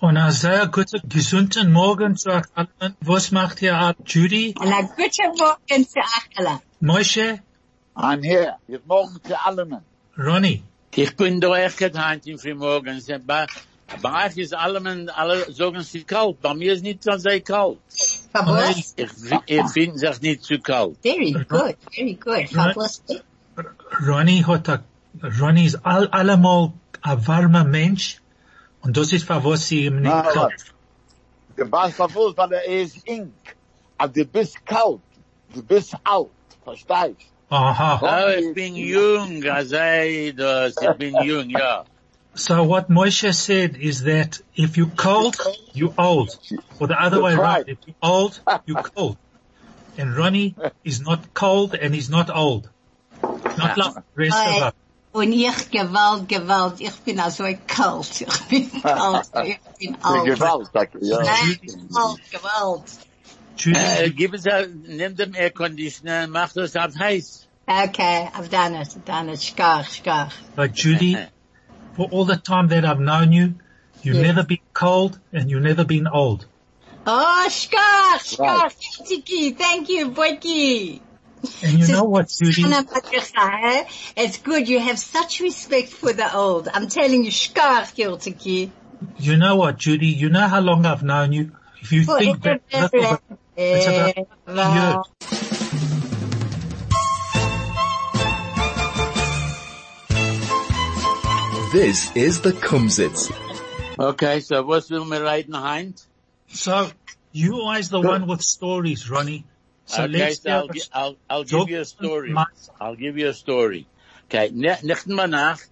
Und 0.00 0.16
einen 0.16 0.32
sehr 0.32 0.66
guten, 0.68 1.06
gesunden 1.06 1.72
Morgen 1.72 2.16
zu 2.16 2.30
euch 2.30 2.44
allen. 2.54 2.96
Was 3.02 3.32
macht 3.32 3.60
ihr 3.60 3.76
ab, 3.76 3.96
Judy? 4.06 4.54
Einen 4.58 4.88
guten 4.96 5.30
Morgen 5.36 5.86
zu 5.86 6.00
Achela. 6.00 6.62
Moshe? 6.80 7.40
I'm 7.94 8.22
here. 8.22 8.56
Good 8.66 8.86
morning 8.86 9.20
to 9.28 9.34
Alleman. 9.34 9.82
Ronnie? 10.16 10.62
Ich 10.94 11.14
bin 11.16 11.38
da 11.38 11.54
echt 11.54 11.76
geheint 11.76 12.26
im 12.26 12.38
Frühmorgen. 12.38 13.02
Bei, 13.26 13.46
bei 14.00 14.26
euch 14.26 14.38
ist 14.38 14.54
alle, 14.54 14.80
alle 15.14 15.52
sagen, 15.52 15.76
es 15.76 15.94
ist 15.94 16.08
kalt. 16.08 16.40
Bei 16.40 16.54
mir 16.54 16.72
ist 16.72 16.82
nicht 16.82 17.02
so 17.02 17.18
sehr 17.18 17.42
kalt. 17.42 17.78
Fabulous. 18.32 18.94
Ich, 18.96 19.08
ich 19.46 19.70
finde 19.70 20.06
es 20.08 20.22
nicht 20.22 20.44
zu 20.44 20.58
kalt. 20.60 20.96
Very 21.02 21.32
good, 21.32 21.76
very 21.92 22.14
good. 22.14 22.48
Fabulous. 22.48 23.02
Ronnie 24.06 24.46
hat 24.46 24.82
Ronnie 25.38 25.66
ist 25.66 25.84
all, 25.84 26.08
allemal 26.08 26.72
ein 27.02 27.26
warmer 27.26 27.64
Mensch. 27.64 28.19
Und 28.82 28.96
das 28.96 29.12
ist, 29.12 29.26
für 29.26 29.44
was 29.44 29.66
sie 29.68 29.86
ihm 29.86 30.00
nicht 30.00 30.10
Nein, 30.10 30.32
kalt. 30.32 30.74
Der 31.56 31.70
weiß 31.70 31.94
verwusst, 31.94 32.36
weil 32.36 32.52
er 32.52 32.64
ist 32.64 33.06
ink. 33.06 33.32
Aber 33.98 34.12
du 34.12 34.24
bist 34.24 34.64
kalt. 34.64 35.00
Du 35.54 35.62
bist 35.62 35.94
alt. 36.04 36.28
Verstehst? 36.64 37.30
Aha. 37.50 37.98
Oh, 38.00 38.38
ich 38.38 38.54
bin 38.54 38.76
jung, 38.76 39.44
also 39.44 39.76
das, 40.36 40.74
ich 40.80 40.92
bin 40.98 41.16
jung, 41.24 41.50
ja. 41.50 41.84
So 42.34 42.62
what 42.62 42.88
Moshe 42.88 43.34
said 43.34 43.76
is 43.76 44.04
that 44.04 44.40
if 44.54 44.76
you 44.76 44.86
cold, 44.86 45.36
you 45.74 45.92
old. 45.98 46.38
Or 46.78 46.86
the 46.86 46.94
other 46.94 47.20
way 47.20 47.34
That's 47.34 47.42
around. 47.42 47.68
If 47.68 47.78
you 47.86 47.94
old, 48.00 48.40
you 48.66 48.76
cold. 48.76 49.16
And 49.98 50.16
Ronnie 50.16 50.54
is 50.84 51.00
not 51.00 51.34
cold 51.34 51.74
and 51.74 51.92
he's 51.92 52.08
not 52.08 52.30
old. 52.30 52.70
Not 53.22 53.76
like 53.76 53.94
the 53.94 54.02
rest 54.14 54.46
of 54.46 54.62
us. 54.62 54.74
Und 55.12 55.32
ich 55.32 55.70
gewalt, 55.70 56.28
gewalt, 56.28 56.80
ich 56.80 56.94
bin 57.04 57.18
also 57.18 57.44
kalt. 57.66 58.20
Ich 58.20 58.40
bin 58.48 58.82
kalt, 58.82 59.26
ich 59.44 59.58
bin 59.78 59.96
Der 60.00 60.04
alt. 60.10 60.24
Gewalt, 60.24 60.68
sag 60.72 60.90
ja. 61.00 61.18
Nein, 61.18 61.58
Kalt, 61.92 62.20
gewalt. 62.30 62.84
Judy, 63.56 63.78
Äh, 63.78 64.10
gib 64.10 64.34
es, 64.34 64.46
ein- 64.46 64.84
nimm 64.86 65.16
den 65.16 65.34
Air 65.34 65.50
Conditioner, 65.50 66.26
mach 66.28 66.52
das 66.52 66.76
ab 66.76 66.92
heiß. 66.98 67.46
Okay, 67.66 68.28
I've 68.34 68.48
done 68.48 68.74
it, 68.80 68.88
I've 68.88 69.04
done 69.04 69.28
it. 69.32 69.40
Schkach, 69.42 69.86
schkach. 69.90 70.32
but 70.56 70.72
Judy, 70.72 71.16
for 71.96 72.08
all 72.12 72.24
the 72.24 72.36
time 72.36 72.68
that 72.68 72.84
I've 72.84 73.00
known 73.00 73.32
you, 73.32 73.54
you've 74.02 74.16
Yes. 74.16 74.26
never 74.26 74.44
been 74.44 74.58
cold 74.72 75.18
and 75.32 75.50
you've 75.50 75.62
never 75.62 75.84
been 75.84 76.06
old. 76.06 76.46
Oh, 77.06 77.46
schkach, 77.50 78.38
Right. 78.38 78.72
schkach. 78.72 79.06
Tiki, 79.08 79.52
thank 79.52 79.88
you, 79.88 80.10
Boyki. 80.10 81.00
And 81.62 81.78
you 81.78 81.88
know 81.88 82.04
what, 82.04 82.28
Judy? 82.28 82.64
It's 84.16 84.38
good. 84.38 84.68
You 84.68 84.80
have 84.80 84.98
such 84.98 85.40
respect 85.40 85.88
for 85.88 86.12
the 86.12 86.34
old. 86.34 86.68
I'm 86.72 86.88
telling 86.88 87.24
you, 87.24 87.30
schkach, 87.30 87.94
Tiki. 88.20 88.70
You 89.18 89.36
know 89.36 89.56
what, 89.56 89.78
Judy? 89.78 90.08
You 90.08 90.28
know 90.28 90.46
how 90.46 90.60
long 90.60 90.84
I've 90.84 91.02
known 91.02 91.32
you. 91.32 91.52
If 91.80 91.92
you 91.92 92.04
think 92.04 92.42
back 92.42 92.62
a 92.72 92.80
little 92.80 93.00
bit, 93.00 93.20
it's 93.56 93.86
about 93.86 94.74
years. 94.74 95.30
This 101.72 102.16
is 102.16 102.40
the 102.40 102.52
Kumzits. 102.52 103.30
Okay, 103.98 104.40
so 104.40 104.62
was 104.62 104.90
will 104.90 105.04
mir 105.04 105.22
reden 105.22 105.54
heint? 105.54 106.04
So 106.48 106.90
you 107.32 107.54
always 107.54 107.90
the 107.90 108.00
one 108.00 108.26
with 108.26 108.42
stories, 108.42 109.08
Ronnie. 109.08 109.44
So 109.90 110.04
okay, 110.04 110.18
let's 110.18 110.42
so 110.42 110.50
I'll, 110.50 110.68
gi- 110.68 110.90
I'll, 110.92 111.16
I'll 111.28 111.44
give 111.44 111.68
you 111.68 111.80
a 111.80 111.84
story. 111.84 112.34
I'll 112.80 112.94
give 112.96 113.18
you 113.18 113.28
a 113.28 113.34
story. 113.34 113.86
Okay, 114.26 114.50
ne, 114.54 114.76
nicht 114.82 115.06
mal 115.08 115.26
Nacht 115.28 115.68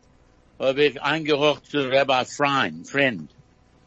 habe 0.59 0.85
ich 0.85 1.01
angehört 1.01 1.65
zu 1.71 1.89
Rabbi 1.89 2.25
Frein, 2.25 2.85
friend. 2.85 3.29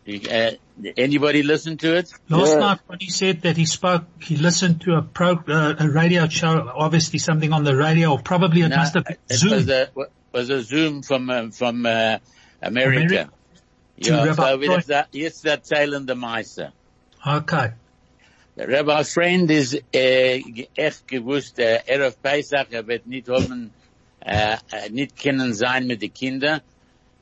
Uh, 0.07 0.51
anybody 0.97 1.43
listen 1.43 1.77
to 1.77 1.95
it? 1.97 2.09
Last 2.29 2.53
Yeah. 2.53 2.59
night 2.59 2.79
when 2.87 2.99
he 2.99 3.09
said 3.11 3.41
that 3.41 3.57
he 3.57 3.65
spoke, 3.65 4.05
he 4.21 4.35
listened 4.37 4.81
to 4.81 4.95
a 4.95 5.01
pro, 5.01 5.33
uh, 5.47 5.75
a 5.77 5.87
radio 5.89 6.27
show, 6.29 6.71
obviously 6.73 7.19
something 7.19 7.51
on 7.53 7.63
the 7.63 7.75
radio, 7.75 8.11
or 8.13 8.19
probably 8.19 8.61
it 8.61 8.69
No, 8.69 8.77
must 8.77 8.93
have 8.95 9.03
been 9.05 9.17
it 9.29 9.35
Zoom. 9.37 9.51
was 9.51 9.69
a, 9.69 9.89
was 10.33 10.49
a 10.49 10.61
Zoom 10.63 11.01
from, 11.03 11.29
um, 11.29 11.51
from, 11.51 11.85
uh, 11.85 12.17
America. 12.61 13.01
America? 13.05 13.29
To 14.01 14.09
Ja, 14.09 14.23
Rabbi 14.23 14.35
so 14.51 14.57
wie 14.61 14.65
Freund. 14.67 14.79
das, 14.79 14.85
da- 14.87 15.05
jetzt 15.11 15.45
erzählen 15.45 16.05
der 16.07 16.15
Meister. 16.15 16.71
Okay. 17.23 17.73
Rabbi 18.57 19.03
Freund 19.05 19.49
ist 19.49 19.81
äh, 19.93 20.41
echt 20.75 21.07
gewusst, 21.07 21.57
äh, 21.57 21.79
er 21.85 22.07
auf 22.07 22.21
Pesach, 22.21 22.67
er 22.71 22.85
wird 22.85 23.07
nicht 23.07 23.29
haben, 23.29 23.71
äh, 24.19 24.57
äh, 24.71 24.89
nicht 24.89 25.17
können 25.17 25.53
sein 25.53 25.87
mit 25.87 26.01
den 26.01 26.13
Kindern. 26.13 26.61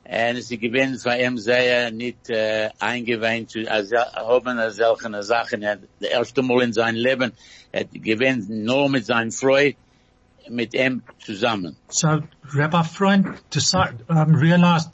Und 0.04 0.36
es 0.36 0.50
ist 0.50 0.60
gewinn 0.60 0.98
für 0.98 1.16
ihn 1.16 1.38
sehr 1.38 1.92
nicht 1.92 2.30
äh, 2.30 2.70
eingeweiht 2.80 3.50
zu 3.50 3.60
haben 3.60 4.58
er 4.58 4.70
solche 4.72 5.22
Sachen. 5.22 5.62
Er, 5.62 5.76
das 6.00 6.10
erste 6.10 6.42
Mal 6.42 6.62
in 6.62 6.72
seinem 6.72 6.96
Leben, 6.96 7.32
er 7.70 7.80
hat 7.82 7.92
gewinn 7.92 8.64
nur 8.64 8.88
mit 8.88 9.06
seinem 9.06 9.30
Freund, 9.30 9.76
mit 10.48 10.74
ihm 10.74 11.02
zusammen. 11.24 11.76
So 11.90 12.24
Rabbi 12.52 12.82
Freund 12.82 13.28
decided, 13.54 14.00
um, 14.08 14.34
realized 14.34 14.90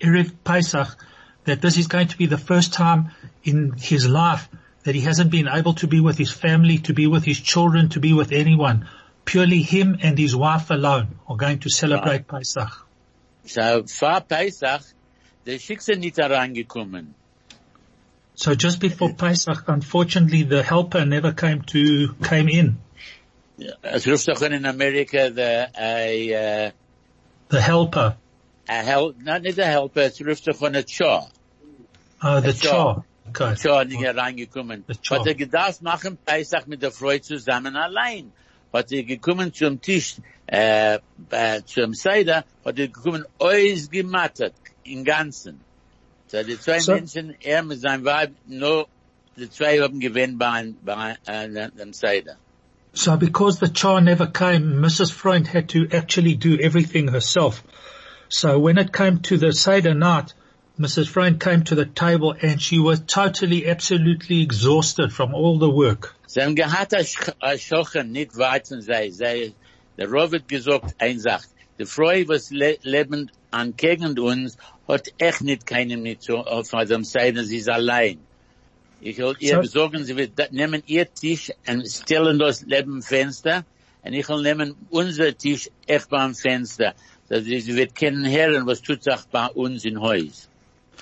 Erev 0.00 0.32
Pesach 0.44 0.98
that 1.46 1.62
this 1.62 1.78
is 1.78 1.88
going 1.88 2.08
to 2.08 2.18
be 2.18 2.26
the 2.26 2.36
first 2.36 2.74
time 2.74 3.10
in 3.42 3.72
his 3.78 4.06
life 4.06 4.50
that 4.84 4.94
he 4.94 5.00
hasn't 5.00 5.30
been 5.30 5.48
able 5.48 5.74
to 5.74 5.86
be 5.86 6.00
with 6.00 6.18
his 6.18 6.30
family, 6.30 6.78
to 6.78 6.92
be 6.92 7.06
with 7.06 7.24
his 7.24 7.38
children, 7.38 7.88
to 7.90 8.00
be 8.00 8.12
with 8.12 8.32
anyone. 8.32 8.88
Purely 9.24 9.62
him 9.62 9.96
and 10.02 10.18
his 10.18 10.34
wife 10.34 10.70
alone 10.70 11.18
are 11.28 11.36
going 11.36 11.60
to 11.60 11.70
celebrate 11.70 12.26
Pesach. 12.26 12.86
So, 13.46 13.84
vor 13.84 14.20
Pesach, 14.20 14.82
der 15.46 15.58
Schicksal 15.58 15.98
nicht 15.98 16.16
herangekommen. 16.16 17.14
So 18.34 18.54
just 18.54 18.80
before 18.80 19.14
Pesach, 19.14 19.64
unfortunately, 19.68 20.42
the 20.42 20.62
helper 20.62 21.04
never 21.04 21.32
came 21.32 21.62
to, 21.62 22.14
came 22.24 22.48
in. 22.48 22.78
Es 23.82 24.06
ruft 24.06 24.26
doch 24.26 24.42
in 24.42 24.64
Amerika, 24.64 25.30
der, 25.30 25.70
äh, 25.78 26.30
äh, 26.32 26.72
The 27.48 27.60
helper, 27.60 28.16
a 28.66 28.72
hel, 28.72 29.14
not 29.18 29.42
the 29.42 29.64
helper, 29.64 30.00
es 30.00 30.20
ruft 30.20 30.46
doch 30.46 30.56
von 30.56 30.74
a 30.74 30.78
uh, 32.22 32.40
the 32.40 32.52
The 32.52 32.58
char. 32.58 33.04
Okay. 33.28 33.54
Chor 33.62 33.84
nicht 33.84 34.00
hereingekommen. 34.02 34.84
The 34.88 34.94
Chor. 35.06 35.18
Hat 35.20 35.26
er 35.26 35.34
gedacht 35.34 35.82
machen 35.82 36.18
Pesach 36.24 36.66
mit 36.66 36.82
der 36.82 36.90
Freude 36.90 37.22
zusammen 37.22 37.76
allein. 37.76 38.32
Hat 38.72 38.90
er 38.92 39.02
gekommen 39.04 39.52
zum 39.52 39.80
Tisch, 39.80 40.16
äh, 40.46 40.98
äh, 41.30 41.62
zum 41.64 41.94
Seder, 41.94 42.44
hat 42.64 42.78
er 42.78 42.88
gekommen, 42.88 43.24
ausgemattet, 43.38 44.54
im 44.84 45.04
Ganzen. 45.04 45.60
So, 46.26 46.42
die 46.42 46.58
zwei 46.58 46.80
So- 46.80 46.94
Menschen, 46.94 47.34
er 47.40 47.62
mit 47.62 47.80
seinem 47.80 48.04
Weib, 48.04 48.32
nur, 48.46 48.86
die 49.36 49.50
zwei 49.50 49.78
haben 49.80 50.00
gewinnt 50.00 50.38
bei, 50.38 50.72
bei, 50.82 51.16
äh, 51.26 51.48
dem 51.78 51.92
Seder. 51.92 52.36
So 52.94 53.16
because 53.16 53.58
the 53.58 53.72
char 53.72 54.00
never 54.02 54.26
came, 54.26 54.80
Mrs. 54.80 55.10
Freund 55.12 55.46
had 55.46 55.68
to 55.68 55.86
actually 55.92 56.34
do 56.36 56.58
everything 56.58 57.08
herself. 57.08 57.62
So 58.28 58.58
when 58.58 58.76
it 58.76 58.92
came 58.92 59.22
to 59.22 59.38
the 59.38 59.52
Seder 59.52 59.94
night, 59.94 60.34
Mrs. 60.78 61.08
Freund 61.08 61.38
came 61.38 61.64
to 61.64 61.74
the 61.74 61.84
table 61.84 62.34
and 62.40 62.60
she 62.60 62.78
was 62.78 63.00
totally, 63.00 63.66
absolutely 63.68 64.40
exhausted 64.42 65.12
from 65.12 65.34
all 65.34 65.58
the 65.58 65.68
work. 65.68 66.14
Sie 66.26 66.40
haben 66.40 66.54
gehabt, 66.56 66.94
a 66.94 67.04
Sch- 67.04 67.34
a 67.40 67.58
Schochen, 67.58 68.10
nicht 68.12 68.36
weizen 68.36 68.80
sei, 68.80 69.10
sei, 69.10 69.52
der 69.98 70.08
Rov 70.08 70.32
gesagt, 70.48 70.94
ein 70.98 71.20
Sach, 71.20 71.44
die 71.78 71.84
Frau, 71.84 72.26
was 72.26 72.50
le 72.50 72.78
leben 72.82 73.30
an 73.50 73.74
gegen 73.76 74.18
uns, 74.18 74.56
hat 74.88 75.08
echt 75.18 75.42
nicht 75.42 75.66
keinem 75.66 76.02
nicht 76.02 76.22
so, 76.22 76.38
auf 76.38 76.70
dem 76.88 77.04
Seiten, 77.04 77.44
sie 77.44 77.58
ist 77.58 77.68
allein. 77.68 78.18
Ich 79.02 79.18
will 79.18 79.36
ihr 79.40 79.56
So- 79.56 79.60
besorgen, 79.60 80.04
sie 80.04 80.16
wird, 80.16 80.52
nehmen 80.52 80.82
ihr 80.86 81.12
Tisch 81.12 81.52
und 81.68 81.86
stellen 81.86 82.38
das 82.38 82.64
neben 82.64 83.02
Fenster, 83.02 83.66
und 84.02 84.14
ich 84.14 84.26
will 84.28 84.40
nehmen 84.42 84.74
unser 84.88 85.36
Tisch 85.36 85.68
echt 85.86 86.08
beim 86.08 86.34
Fenster, 86.34 86.94
dass 87.28 87.44
sie, 87.44 87.60
sie 87.60 87.76
wird 87.76 87.94
kennen 87.94 88.24
hören, 88.24 88.66
was 88.66 88.80
tut 88.80 89.02
sich 89.04 89.20
bei 89.30 89.46
uns 89.48 89.84
in 89.84 90.00
Haus. 90.00 90.48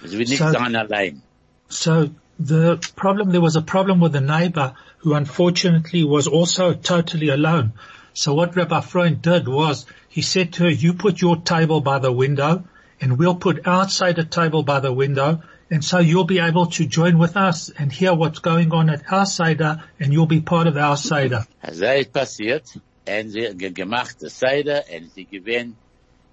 So- 0.03 0.53
sein 0.53 0.75
allein. 0.77 1.23
So 1.69 2.11
the 2.39 2.79
problem, 2.97 3.31
there 3.31 3.41
was 3.41 3.57
a 3.57 3.63
problem 3.63 4.01
with 4.01 4.13
the 4.13 4.21
neighbor 4.21 4.75
who 4.99 5.15
unfortunately 5.15 6.05
was 6.05 6.27
also 6.27 6.73
totally 6.75 7.29
alone. 7.29 7.73
So 8.13 8.35
what 8.35 8.57
Rabbi 8.57 8.81
Freund 8.81 9.23
did 9.23 9.47
was 9.47 9.87
he 10.09 10.23
said 10.23 10.55
to 10.55 10.65
her, 10.65 10.71
you 10.71 10.95
put 10.95 11.21
your 11.21 11.37
table 11.37 11.81
by 11.81 11.99
the 12.01 12.11
window 12.13 12.65
and 13.01 13.19
we'll 13.19 13.37
put 13.37 13.67
outside 13.67 14.19
a 14.19 14.25
table 14.25 14.63
by 14.63 14.81
the 14.81 14.93
window 14.93 15.43
And 15.73 15.85
so 15.85 16.01
you'll 16.01 16.25
be 16.25 16.41
able 16.41 16.67
to 16.67 16.85
join 16.85 17.17
with 17.17 17.37
us 17.37 17.71
and 17.71 17.93
hear 17.93 18.13
what's 18.13 18.41
going 18.41 18.73
on 18.73 18.91
at 18.91 19.03
our 19.13 19.25
Seder 19.25 19.85
and 20.01 20.13
you'll 20.13 20.27
be 20.27 20.41
part 20.41 20.67
of 20.67 20.77
our 20.77 20.97
Seder. 20.97 21.47
Also 21.63 21.85
ist 21.85 22.13
passiert, 22.13 22.77
und 23.07 23.31
sie 23.31 23.55
ge- 23.55 23.71
gemacht 23.71 24.17
das 24.21 24.37
Seide, 24.41 24.83
und 24.93 25.13
sie 25.15 25.27
gewinnt 25.27 25.77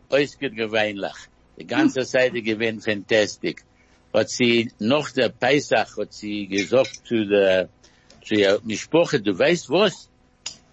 äußert 0.10 0.56
gewöhnlich. 0.56 1.14
Die 1.58 1.66
ganze 1.66 2.02
hm. 2.02 2.06
Seite 2.06 2.42
gewinnt 2.42 2.84
fantastisch. 2.84 3.62
Hat 4.14 4.30
sie 4.30 4.72
noch 4.80 5.10
der 5.12 5.30
Pesach, 5.30 5.98
hat 5.98 6.14
sie 6.14 6.48
gesagt 6.48 7.02
zu 7.06 7.26
der, 7.26 7.70
zu 8.26 8.36
ihr 8.36 8.60
Mischproche, 8.64 9.20
du 9.22 9.38
weißt 9.38 9.70
was? 9.70 10.10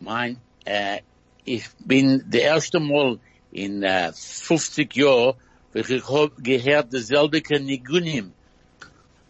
Mein, 0.00 0.38
äh, 0.64 1.00
ich 1.44 1.64
bin 1.84 2.22
der 2.26 2.42
erste 2.42 2.80
Mal 2.80 3.18
in 3.50 3.82
äh, 3.82 4.12
50 4.12 4.94
Jahren, 4.96 5.34
wo 5.72 5.78
ich 5.78 6.08
hab 6.08 6.42
gehört 6.42 6.92
dasselbe 6.92 7.42
Nigunim, 7.60 8.32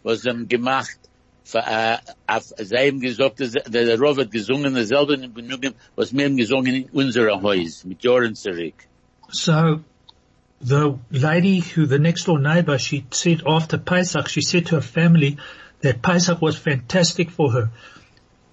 was 0.03 0.21
sie 0.21 0.29
haben 0.29 0.47
gemacht, 0.47 0.99
für, 1.43 1.59
äh, 1.59 1.97
auf, 2.27 2.53
sie 2.57 2.77
haben 2.77 2.99
gesagt, 2.99 3.39
der, 3.39 3.99
hat 3.99 4.31
gesungen, 4.31 4.75
dasselbe 4.75 5.17
Nigunim, 5.17 5.73
was 5.95 6.15
wir 6.15 6.25
haben 6.25 6.37
gesungen 6.37 6.75
in 6.75 6.89
unserer 6.91 7.41
Haus, 7.41 7.83
mit 7.85 8.03
Jahren 8.03 8.35
zurück. 8.35 8.75
So 9.29 9.81
the 10.61 10.97
lady 11.11 11.59
who, 11.59 11.85
the 11.85 11.99
next 11.99 12.25
door 12.25 12.39
neighbor, 12.39 12.77
she 12.77 13.05
said 13.11 13.43
after 13.45 13.77
Pesach, 13.77 14.27
she 14.29 14.41
said 14.41 14.67
to 14.67 14.75
her 14.75 14.81
family 14.81 15.37
that 15.81 16.01
Pesach 16.01 16.41
was 16.41 16.57
fantastic 16.57 17.29
for 17.29 17.51
her. 17.51 17.69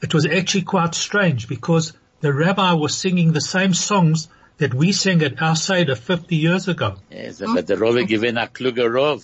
It 0.02 0.12
was 0.12 0.26
actually 0.26 0.62
quite 0.62 0.94
strange 0.94 1.49
because 1.49 1.93
the 2.20 2.32
rabbi 2.32 2.72
was 2.72 2.94
singing 2.96 3.32
the 3.32 3.40
same 3.40 3.72
songs 3.72 4.28
that 4.58 4.75
we 4.75 4.93
sang 4.93 5.22
at 5.22 5.40
our 5.40 5.56
Seder 5.56 5.94
50 5.96 6.37
years 6.37 6.69
ago. 6.69 6.96
Es 7.10 7.40
hat 7.40 7.66
der 7.69 7.78
Rav 7.81 7.94
gewinnt 8.06 8.38
ein 8.38 8.48
kluger 8.52 8.93
Rav. 8.93 9.22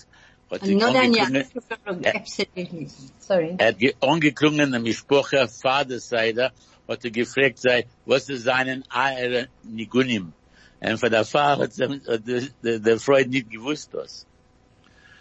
Hat 0.51 0.65
sich 0.65 0.77
Not 0.77 0.97
on 0.97 1.13
angeklungen- 1.13 2.07
Absolutely. 2.17 2.89
Sorry. 3.19 3.57
Er 3.59 3.67
hat 3.69 3.79
ge- 3.79 3.95
angeklungen, 4.01 4.71
der 4.71 4.81
Mischproche 4.81 5.47
Vaterseite, 5.49 6.53
hat 6.89 7.05
er 7.05 7.11
gefragt, 7.11 7.59
sei, 7.59 7.85
was 8.07 8.29
ist 8.31 8.45
seinen 8.45 8.83
Eier 8.91 9.49
Nigunim? 9.65 10.33
Und 10.81 10.99
von 10.99 11.11
der 11.11 11.25
Vater 11.25 11.63
hat 11.63 11.73
sie- 11.73 11.85
hat 11.85 12.27
der, 12.27 12.43
der, 12.63 12.79
der 12.79 13.27
nicht 13.27 13.51
gewusst 13.51 13.91
das. 13.93 14.27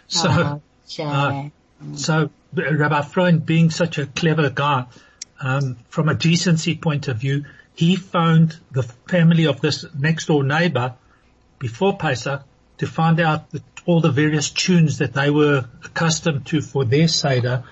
So, 0.06 0.28
Oh, 0.28 0.62
Jay. 0.86 1.50
so 1.94 2.30
Rabbi 2.54 3.02
Freund 3.02 3.44
being 3.44 3.70
such 3.70 3.98
a 3.98 4.06
clever 4.06 4.50
guy, 4.50 4.86
um, 5.40 5.76
from 5.90 6.08
a 6.08 6.14
decency 6.14 6.76
point 6.76 7.08
of 7.08 7.18
view, 7.18 7.44
he 7.74 7.96
phoned 7.96 8.56
the 8.72 8.82
family 9.06 9.46
of 9.46 9.60
this 9.60 9.84
next 9.98 10.26
door 10.26 10.42
neighbor 10.44 10.94
before 11.58 11.98
Pesach 11.98 12.42
to 12.78 12.86
find 12.86 13.20
out 13.20 13.50
the, 13.50 13.62
all 13.84 14.00
the 14.00 14.10
various 14.10 14.50
tunes 14.50 14.98
that 14.98 15.12
they 15.12 15.30
were 15.30 15.64
accustomed 15.84 16.46
to 16.46 16.60
for 16.62 16.84
their 16.84 17.08
Seder. 17.08 17.64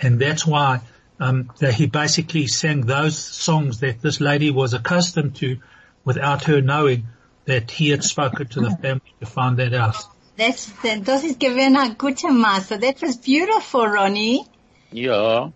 And 0.00 0.18
that's 0.18 0.46
why, 0.46 0.80
um, 1.18 1.50
that 1.58 1.74
he 1.74 1.86
basically 1.86 2.46
sang 2.46 2.82
those 2.82 3.18
songs 3.18 3.80
that 3.80 4.00
this 4.00 4.20
lady 4.20 4.50
was 4.50 4.72
accustomed 4.74 5.36
to 5.36 5.58
without 6.04 6.44
her 6.44 6.60
knowing 6.62 7.08
that 7.46 7.70
he 7.70 7.90
had 7.90 8.04
spoken 8.04 8.46
to 8.48 8.60
the 8.60 8.70
family 8.70 9.14
to 9.20 9.26
find 9.26 9.56
that 9.58 9.74
out. 9.74 9.96
That's, 10.36 10.70
das 10.82 11.24
ist 11.24 11.38
gewesen 11.38 11.76
a 11.76 11.94
gute 11.94 12.20
So 12.62 12.76
That 12.78 13.02
was 13.02 13.16
beautiful, 13.18 13.86
Ronnie. 13.86 14.44
Ja. 14.92 15.50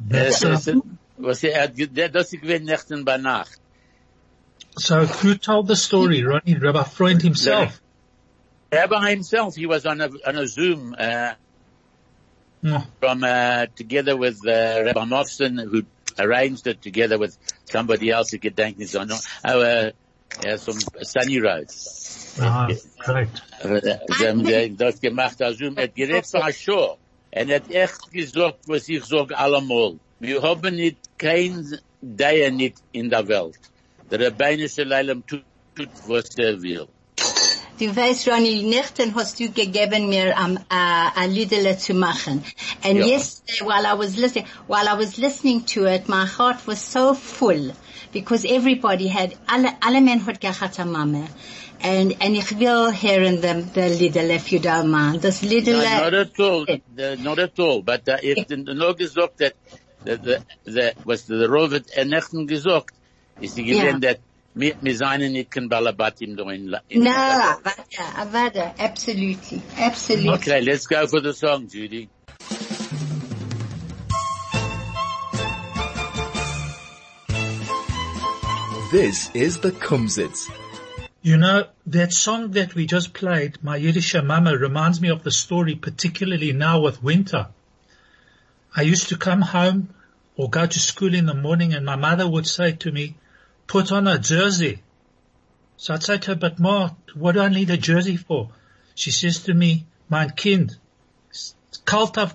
That's, 0.00 0.42
Es- 0.42 0.68
uh, 0.68 0.80
Was 1.18 1.44
er 1.44 1.60
hat, 1.60 1.76
ge- 1.76 1.86
der- 1.86 2.08
das 2.08 2.32
ist 2.32 2.40
gewinnt 2.42 2.64
Nächten 2.66 3.04
bei 3.04 3.18
Nacht. 3.18 3.58
so 4.78 5.04
who 5.04 5.34
told 5.34 5.66
the 5.68 5.76
story? 5.76 6.22
Ronnie, 6.22 6.54
Rabbi 6.56 6.84
Freund 6.84 7.20
himself. 7.22 7.80
Rabbi 8.72 9.10
himself, 9.10 9.56
he 9.56 9.66
was 9.66 9.84
on 9.84 10.00
a, 10.00 10.08
on 10.26 10.36
a 10.36 10.46
Zoom, 10.46 10.94
uh, 10.98 11.34
Oh, 12.62 12.84
from, 13.00 13.24
uh, 13.24 13.66
together 13.74 14.16
with, 14.16 14.46
uh, 14.46 14.82
Rabbi 14.84 15.04
Mofson, 15.06 15.58
who 15.70 15.84
arranged 16.18 16.66
it 16.66 16.80
together 16.82 17.18
with 17.18 17.36
somebody 17.64 18.10
else 18.10 18.30
who 18.30 18.38
could 18.38 18.54
thank 18.56 18.78
his 18.78 18.94
on, 18.96 19.10
oh, 19.44 19.90
uh, 20.38 20.42
yeah, 20.46 20.56
some 20.56 20.78
Sunny 21.02 21.40
Road. 21.40 21.66
ah, 22.40 22.68
great. 22.98 23.28
Aber, 23.62 23.82
äh, 23.84 23.98
Sie 24.18 24.28
haben 24.28 24.46
äh, 24.46 24.70
das 24.70 25.00
gemacht, 25.00 25.40
also, 25.42 25.64
er 25.64 25.84
hat 25.84 25.94
gerät 25.94 26.26
für 26.26 26.42
eine 26.42 26.52
Show. 26.52 26.98
Er 27.30 27.46
hat 27.54 27.70
echt 27.70 28.10
gesagt, 28.10 28.60
was 28.66 28.88
ich 28.88 29.04
sag 29.04 29.32
allemal. 29.38 29.98
Wir 30.18 30.42
haben 30.42 30.74
nicht 30.74 30.98
kein 31.18 31.78
Deier 32.00 32.50
nicht 32.50 32.78
in 32.92 33.10
der 33.10 33.26
Welt. 33.28 33.56
Der 34.10 34.20
Rabbinische 34.26 34.82
Leilam 34.84 35.24
tut, 35.26 35.44
tut, 35.74 35.90
was 36.06 36.36
er 36.36 36.60
will. 36.60 36.88
Du 37.78 37.96
weißt, 37.96 38.28
Ronnie, 38.28 38.62
Nächten 38.62 39.14
hast 39.14 39.40
du 39.40 39.50
gegeben 39.50 40.10
mir 40.10 40.34
um, 40.36 40.58
a, 40.68 41.12
a 41.14 41.24
Liedele 41.24 41.78
zu 41.78 41.94
machen. 41.94 42.44
And 42.82 42.98
Ja. 42.98 43.06
yesterday, 43.06 43.64
while 43.64 43.86
I 43.86 43.94
was 43.94 44.16
listening, 44.18 44.46
while 44.66 44.86
I 44.86 44.98
was 44.98 45.16
listening 45.16 45.64
to 45.66 45.86
it, 45.86 46.06
my 46.06 46.26
heart 46.26 46.66
was 46.66 46.80
so 46.80 47.14
full 47.14 47.72
because 48.12 48.44
everybody 48.44 49.08
had, 49.08 49.34
alle, 49.48 50.00
men 50.00 50.20
gehabt 50.20 50.78
a 50.78 50.84
Mama. 50.84 51.28
And, 51.82 52.14
and 52.20 52.36
ich 52.36 52.50
will 52.52 52.92
hören 52.92 53.40
the, 53.40 53.62
the 53.72 53.88
Liedele, 53.88 54.36
if 54.36 54.52
you 54.52 54.58
don't 54.58 54.90
mind. 54.90 55.22
Das 55.22 55.42
No, 55.42 55.80
not 55.80 56.14
at 56.14 56.38
all. 56.38 56.66
Not 57.18 57.38
at 57.38 57.58
all. 57.58 57.82
But 57.82 58.06
uh, 58.06 58.18
ich 58.22 58.36
habe 58.36 58.74
nur 58.74 58.94
gesagt, 58.94 59.40
dass 59.40 59.52
the, 60.04 60.18
the, 60.22 60.40
the, 60.64 60.94
was 61.04 61.26
der 61.26 61.48
Robert 61.48 61.90
er 61.94 62.04
Nächten 62.04 62.46
gesagt, 62.46 62.94
ist 63.38 63.56
die 63.56 63.62
Ja. 63.62 63.82
gewesen, 63.82 64.00
dass 64.00 64.16
wir, 64.54 64.74
wir 64.80 64.96
seien 64.96 65.32
nicht 65.32 65.50
kein 65.50 65.68
Balabatim 65.68 66.36
da 66.36 66.50
in, 66.50 66.74
in 66.88 67.04
no, 67.04 67.10
avada, 67.10 68.04
avada, 68.16 68.74
absolutely, 68.78 69.62
absolutely. 69.78 70.30
Okay, 70.30 70.60
let's 70.60 70.86
go 70.86 71.06
for 71.06 71.20
the 71.20 71.32
song, 71.32 71.68
Judy. 71.68 72.10
This 78.90 79.30
is 79.34 79.58
the 79.58 79.70
Kumsitz. 79.70 80.50
You 81.22 81.36
know, 81.36 81.68
that 81.86 82.12
song 82.12 82.50
that 82.52 82.74
we 82.74 82.86
just 82.86 83.14
played, 83.14 83.62
My 83.62 83.76
Yiddish 83.76 84.16
Mama, 84.20 84.56
reminds 84.56 85.00
me 85.00 85.10
of 85.10 85.22
the 85.22 85.30
story, 85.30 85.76
particularly 85.76 86.52
now 86.52 86.80
with 86.80 87.00
winter. 87.00 87.46
I 88.74 88.82
used 88.82 89.10
to 89.10 89.16
come 89.16 89.42
home 89.42 89.94
or 90.34 90.50
go 90.50 90.66
to 90.66 90.78
school 90.80 91.14
in 91.14 91.26
the 91.26 91.34
morning 91.34 91.72
and 91.72 91.86
my 91.86 91.94
mother 91.94 92.28
would 92.28 92.48
say 92.48 92.72
to 92.72 92.90
me, 92.90 93.14
put 93.68 93.92
on 93.92 94.08
a 94.08 94.18
jersey. 94.18 94.82
So 95.76 95.94
I'd 95.94 96.02
say 96.02 96.18
to 96.18 96.30
her, 96.32 96.34
but 96.34 96.58
Ma, 96.58 96.90
what 97.14 97.32
do 97.32 97.42
I 97.42 97.48
need 97.48 97.70
a 97.70 97.76
jersey 97.76 98.16
for? 98.16 98.50
She 98.96 99.12
says 99.12 99.44
to 99.44 99.54
me, 99.54 99.86
mein 100.08 100.30
Kind, 100.30 100.76
it's 101.28 101.54
auf. 101.92 102.34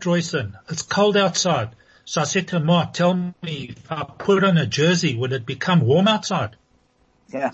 It's 0.69 0.81
cold 0.83 1.17
outside. 1.17 1.75
So 2.05 2.21
I 2.21 2.25
said 2.25 2.47
to 2.49 2.59
her, 2.59 2.65
Ma, 2.65 2.85
tell 2.85 3.15
me, 3.15 3.33
if 3.69 3.91
I 3.91 4.03
put 4.03 4.43
on 4.43 4.57
a 4.59 4.67
jersey, 4.67 5.15
will 5.15 5.33
it 5.33 5.45
become 5.45 5.81
warm 5.81 6.07
outside? 6.07 6.55
Yeah. 7.33 7.51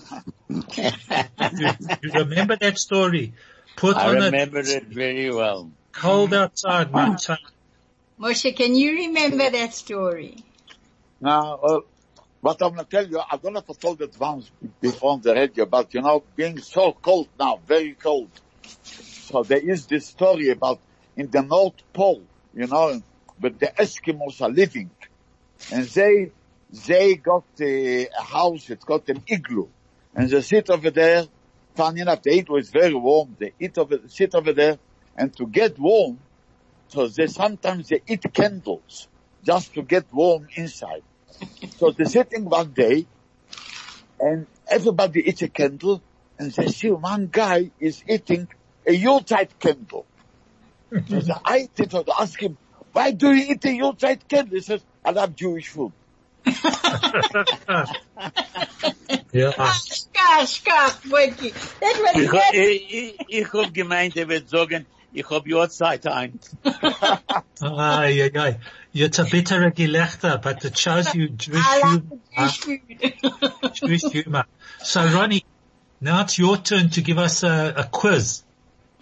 you, 0.48 0.60
you 2.02 2.12
remember 2.12 2.56
that 2.56 2.78
story? 2.78 3.32
Put 3.76 3.96
I 3.96 4.10
on 4.10 4.16
a 4.16 4.24
remember 4.26 4.60
it 4.60 4.88
very 4.88 5.30
well. 5.30 5.70
cold 5.92 6.34
outside, 6.34 6.92
my 6.92 7.16
child. 7.16 7.38
Moshe, 8.20 8.54
can 8.54 8.74
you 8.74 8.92
remember 8.92 9.50
that 9.50 9.72
story? 9.72 10.36
Now, 11.20 11.54
uh, 11.54 11.80
what 12.42 12.62
I'm 12.62 12.74
going 12.74 12.84
to 12.84 12.90
tell 12.90 13.06
you, 13.06 13.20
I 13.20 13.38
don't 13.38 13.54
know 13.54 13.60
if 13.60 13.70
I 13.70 13.72
told 13.72 14.02
it 14.02 14.18
once 14.20 14.50
before 14.80 15.12
on 15.12 15.22
the 15.22 15.32
radio, 15.32 15.64
but 15.64 15.94
you 15.94 16.02
know, 16.02 16.22
being 16.36 16.58
so 16.58 16.92
cold 16.92 17.28
now, 17.38 17.58
very 17.66 17.94
cold. 17.94 18.28
So 18.82 19.44
there 19.44 19.58
is 19.58 19.86
this 19.86 20.08
story 20.08 20.50
about 20.50 20.78
in 21.16 21.30
the 21.30 21.42
North 21.42 21.80
Pole, 21.94 22.22
you 22.54 22.66
know, 22.66 23.00
but 23.38 23.58
the 23.58 23.66
Eskimos 23.78 24.40
are 24.40 24.50
living 24.50 24.90
and 25.72 25.84
they, 25.86 26.30
they 26.86 27.14
got 27.16 27.44
a, 27.60 28.08
house, 28.20 28.70
it's 28.70 28.84
got 28.84 29.08
an 29.08 29.22
igloo 29.26 29.68
and 30.14 30.30
they 30.30 30.40
sit 30.42 30.70
over 30.70 30.90
there. 30.90 31.24
Funny 31.74 32.02
enough, 32.02 32.22
the 32.22 32.32
heat 32.32 32.50
was 32.50 32.68
very 32.70 32.94
warm. 32.94 33.36
They 33.38 33.54
eat 33.58 33.78
over, 33.78 34.00
sit 34.06 34.34
over 34.34 34.52
there 34.52 34.78
and 35.16 35.34
to 35.36 35.46
get 35.46 35.78
warm, 35.78 36.18
so 36.88 37.08
they 37.08 37.26
sometimes 37.26 37.88
they 37.88 38.02
eat 38.06 38.24
candles 38.32 39.08
just 39.42 39.72
to 39.74 39.82
get 39.82 40.04
warm 40.12 40.46
inside. 40.56 41.02
So 41.78 41.90
they're 41.90 42.06
sitting 42.06 42.44
one 42.44 42.72
day 42.72 43.06
and 44.20 44.46
everybody 44.68 45.28
eats 45.28 45.42
a 45.42 45.48
candle 45.48 46.02
and 46.38 46.52
they 46.52 46.68
see 46.68 46.90
one 46.90 47.28
guy 47.28 47.70
is 47.80 48.02
eating 48.08 48.48
a 48.86 48.92
Yuletide 48.92 49.58
candle. 49.58 50.06
so 50.92 51.20
the 51.20 51.40
I 51.44 51.68
to 51.76 52.04
ask 52.18 52.40
him, 52.40 52.58
why 52.92 53.10
do 53.12 53.32
you 53.32 53.52
eat 53.52 53.64
a 53.64 53.72
Yuletide 53.72 54.28
candle? 54.28 54.54
He 54.54 54.60
says, 54.60 54.82
I 55.04 55.10
love 55.10 55.34
Jewish 55.36 55.68
food. 55.68 55.92
Yeah. 59.32 59.52
Schkach, 59.52 60.46
schkach, 60.46 61.00
Boyki. 61.08 61.52
That 61.80 61.96
was 62.02 62.14
Ich, 63.28 63.52
hab 63.52 63.72
gemeint, 63.72 64.16
er 64.16 64.28
wird 64.28 64.48
sagen, 64.50 64.84
ich 65.14 65.28
hab 65.30 65.46
Uhrzeit 65.46 66.06
ein. 66.06 66.38
Ay, 67.62 68.22
ay, 68.22 68.30
ay. 68.38 68.56
It's 68.92 69.18
a 69.18 69.24
bittere 69.24 69.70
Gelächter, 69.72 70.36
but 70.42 70.62
it 70.66 70.76
shows 70.76 71.14
you 71.14 71.28
Jewish 71.30 71.64
I 71.66 71.80
humor. 71.80 72.02
love 72.10 72.20
Jewish 72.36 72.58
food. 72.60 73.72
Jewish 73.72 74.02
humor. 74.12 74.44
So 74.82 75.00
Ronnie, 75.06 75.44
now 76.00 76.20
it's 76.22 76.38
your 76.38 76.58
turn 76.58 76.90
to 76.90 77.00
give 77.00 77.18
us 77.18 77.42
a, 77.42 77.72
a 77.74 77.84
quiz. 77.84 78.42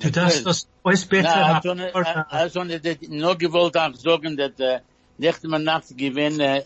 Du 0.00 0.10
darfst 0.10 0.46
das 0.46 0.66
alles 0.82 1.04
besser 1.04 1.28
Na, 1.36 1.52
machen. 1.52 1.78
ich 1.78 1.94
habe 1.94 2.30
also 2.30 2.64
nur 3.08 3.36
gewollt 3.36 3.76
auch 3.76 3.94
sagen, 3.94 4.36
dass 4.36 4.58
äh, 4.58 4.80
nächste 5.18 5.46
Mal 5.48 5.58
nachts 5.62 5.94
gewinn, 5.96 6.40
äh, 6.40 6.62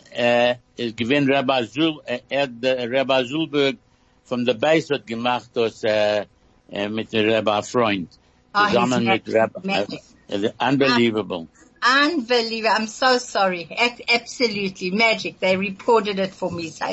äh, 0.77 0.91
gewinn 0.93 1.29
Rabbi 1.31 1.67
Zul, 1.69 1.99
äh, 2.05 2.19
er 2.29 2.43
hat 2.43 2.51
Rabbi 2.63 3.27
Zulberg 3.27 3.75
von 4.23 4.45
der 4.45 4.53
Beis 4.53 4.89
hat 4.89 5.05
gemacht, 5.05 5.49
das, 5.53 5.83
äh, 5.83 6.25
äh, 6.71 6.89
mit 6.89 7.11
dem 7.11 7.29
Rabbi 7.29 7.61
Freund. 7.63 8.09
Ah, 8.53 8.67
he's 8.67 8.73
Zusammen 8.73 9.03
mit 9.03 9.27
magic, 9.27 9.35
Rabbi, 9.35 9.67
magic. 9.67 10.01
äh, 10.29 10.49
unbelievable. 10.59 11.47
Unbelievable. 11.83 12.71
I'm 12.75 12.87
so 12.87 13.17
sorry. 13.19 13.67
A- 13.77 14.15
absolutely 14.15 14.91
magic. 14.91 15.39
They 15.39 15.57
reported 15.57 16.17
it 16.19 16.33
for 16.33 16.49
me. 16.51 16.69
So 16.69 16.85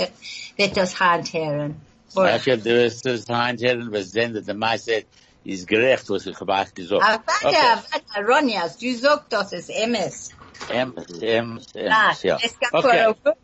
that 0.59 0.77
was 0.77 0.93
Handherren. 0.95 1.77
Boah. 2.15 2.35
Okay, 2.35 2.57
du 2.59 2.65
wirst 2.65 3.07
das 3.07 3.27
Heinz-Herren 3.29 3.91
besendet, 3.91 4.47
der 4.47 4.55
Mais 4.55 4.85
sagt, 4.85 5.07
ist 5.45 5.67
gerecht, 5.67 6.09
was 6.09 6.27
ich 6.27 6.39
habe 6.41 6.55
auch 6.55 6.73
gesagt. 6.75 7.03
Ah, 7.05 7.23
warte, 7.27 7.85
warte, 7.91 8.27
Ronjas, 8.27 8.79
du 8.79 8.95
sagst 8.97 9.27
das 9.33 9.53
ist 9.53 9.71
MS. 9.71 10.31
M, 10.71 10.95
M, 11.21 11.61
M, 11.75 11.93
Ah, 11.93 12.15
ja. 12.23 12.39
es 12.43 12.59
gab 12.59 12.75
Okay. 12.75 13.15
for. 13.23 13.37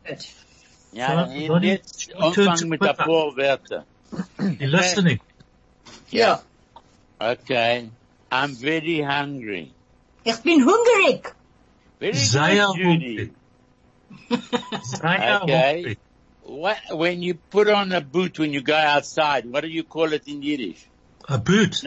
Ja, 0.92 1.26
So, 1.26 1.32
jetzt 1.34 1.50
Ronny, 1.50 1.80
Anfang 2.18 2.68
mit 2.68 2.80
der 2.82 2.94
Twitter. 2.94 3.04
Vorwörter. 3.04 3.86
You're 4.38 4.66
listening. 4.68 5.20
Ja. 6.10 6.40
Okay. 7.18 7.90
I'm 8.30 8.54
very 8.58 9.02
hungry. 9.02 9.74
Ich 10.24 10.36
bin 10.42 10.64
hungrig. 10.64 11.34
Very 11.98 12.14
Sehr 12.14 12.66
good, 12.66 12.76
Judy. 12.78 13.32
Sehr 14.82 15.40
Okay. 15.42 15.82
hungrig. 15.82 15.98
What, 16.42 16.76
when 16.92 17.22
you 17.22 17.34
put 17.50 17.68
on 17.68 17.92
a 17.92 18.00
boot 18.00 18.38
when 18.38 18.52
you 18.54 18.62
go 18.62 18.74
outside, 18.74 19.44
what 19.50 19.62
do 19.62 19.68
you 19.68 19.82
call 19.84 20.12
it 20.14 20.26
in 20.26 20.40
Yiddish? 20.42 20.88
A 21.28 21.38
boot. 21.38 21.84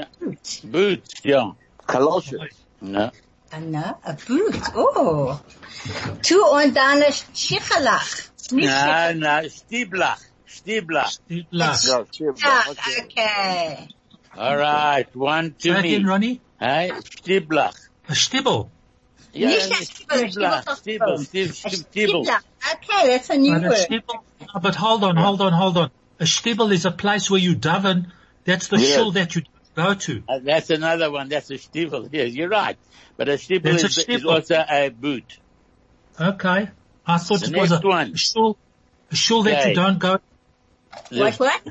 Boot, 0.63 1.03
yeah. 1.23 1.51
Galoshes. 1.87 2.41
No. 2.79 3.11
Anna, 3.51 3.97
a 4.05 4.13
boot. 4.13 4.55
Oh. 4.75 5.39
Tu 6.21 6.41
und 6.41 6.73
deine 6.75 7.05
Schichelach. 7.33 8.29
Nicht 8.51 8.67
No, 8.67 9.13
no, 9.13 9.47
Stiblach. 9.49 10.19
Stiblach. 10.47 11.19
Stiblach. 11.29 11.47
Yeah, 11.51 11.75
sure, 11.75 12.05
Schichelach. 12.05 12.69
okay. 12.69 13.03
Okay. 13.03 13.87
All 14.37 14.55
right, 14.57 15.13
one 15.15 15.55
Say 15.57 15.71
to 15.73 15.79
again, 15.79 16.03
me. 16.03 16.09
Ronnie. 16.09 16.41
Hey, 16.59 16.91
Stiblach. 16.93 17.75
A 18.07 18.15
stibble. 18.15 18.69
Yeah, 19.33 19.47
Nicht 19.49 19.71
a 19.71 19.73
Stiebel, 19.73 20.31
Stiblach. 20.31 20.63
Stiebel, 20.65 21.17
Stibble, 21.19 21.53
Stibble, 21.53 21.85
Stibble. 21.85 22.21
Okay, 22.21 23.07
that's 23.07 23.29
a 23.29 23.37
new 23.37 23.53
But 23.53 23.63
a 23.65 23.69
word. 23.69 23.77
stibble, 23.77 24.23
but 24.61 24.75
hold 24.75 25.03
on, 25.03 25.15
hold 25.17 25.41
on, 25.41 25.51
hold 25.53 25.77
on. 25.77 25.91
A 26.19 26.25
stibble 26.27 26.71
is 26.71 26.85
a 26.85 26.91
place 26.91 27.29
where 27.31 27.39
you 27.39 27.55
daven. 27.55 28.11
That's 28.45 28.67
the 28.67 28.77
Yes. 28.77 28.95
shul 28.95 29.11
that 29.11 29.35
you 29.35 29.43
go 29.75 29.93
to. 29.93 30.23
Uh, 30.27 30.39
that's 30.43 30.69
another 30.69 31.11
one. 31.11 31.29
That's 31.29 31.49
a 31.51 31.55
Stiebel. 31.55 32.09
Yes, 32.11 32.33
you're 32.33 32.49
right. 32.49 32.77
But 33.17 33.29
a 33.29 33.33
Stiebel 33.33 33.63
That's 33.63 33.83
a 33.83 34.11
is, 34.11 34.21
is 34.21 34.25
also 34.25 34.55
a 34.67 34.89
boot. 34.89 35.37
Okay. 36.19 36.69
I 37.05 37.17
thought 37.17 37.39
The 37.41 37.47
it 37.47 37.57
was 37.57 37.71
a, 37.71 37.75
next 37.75 37.85
one. 37.85 38.11
a 38.13 38.17
shul, 38.17 38.57
a 39.11 39.15
shul 39.15 39.43
that 39.43 39.69
you 39.69 39.75
don't 39.75 39.99
go. 39.99 40.19
What, 41.09 41.39
what? 41.39 41.61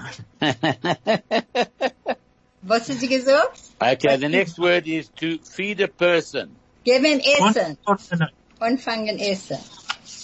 Was 2.63 2.89
hast 2.89 3.01
du 3.01 3.09
gesagt? 3.09 3.71
okay, 3.81 4.17
the 4.17 4.29
next 4.29 4.59
word 4.59 4.87
is 4.87 5.09
to 5.17 5.39
feed 5.39 5.81
a 5.81 5.89
person. 5.89 6.57
Geben 6.85 7.21
Essen. 7.25 7.79
Uncovenant. 7.87 8.33
Anfangen 8.61 9.19
Essen. 9.19 9.59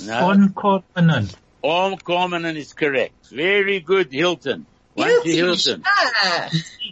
No? 0.07 0.31
Uncovenant. 0.31 1.35
All 1.63 1.99
is 2.57 2.73
correct. 2.75 3.31
Very 3.31 3.81
good, 3.81 4.13
Hilton. 4.13 4.67
One 4.97 5.23
to 5.23 5.31
Hilton. 5.31 5.85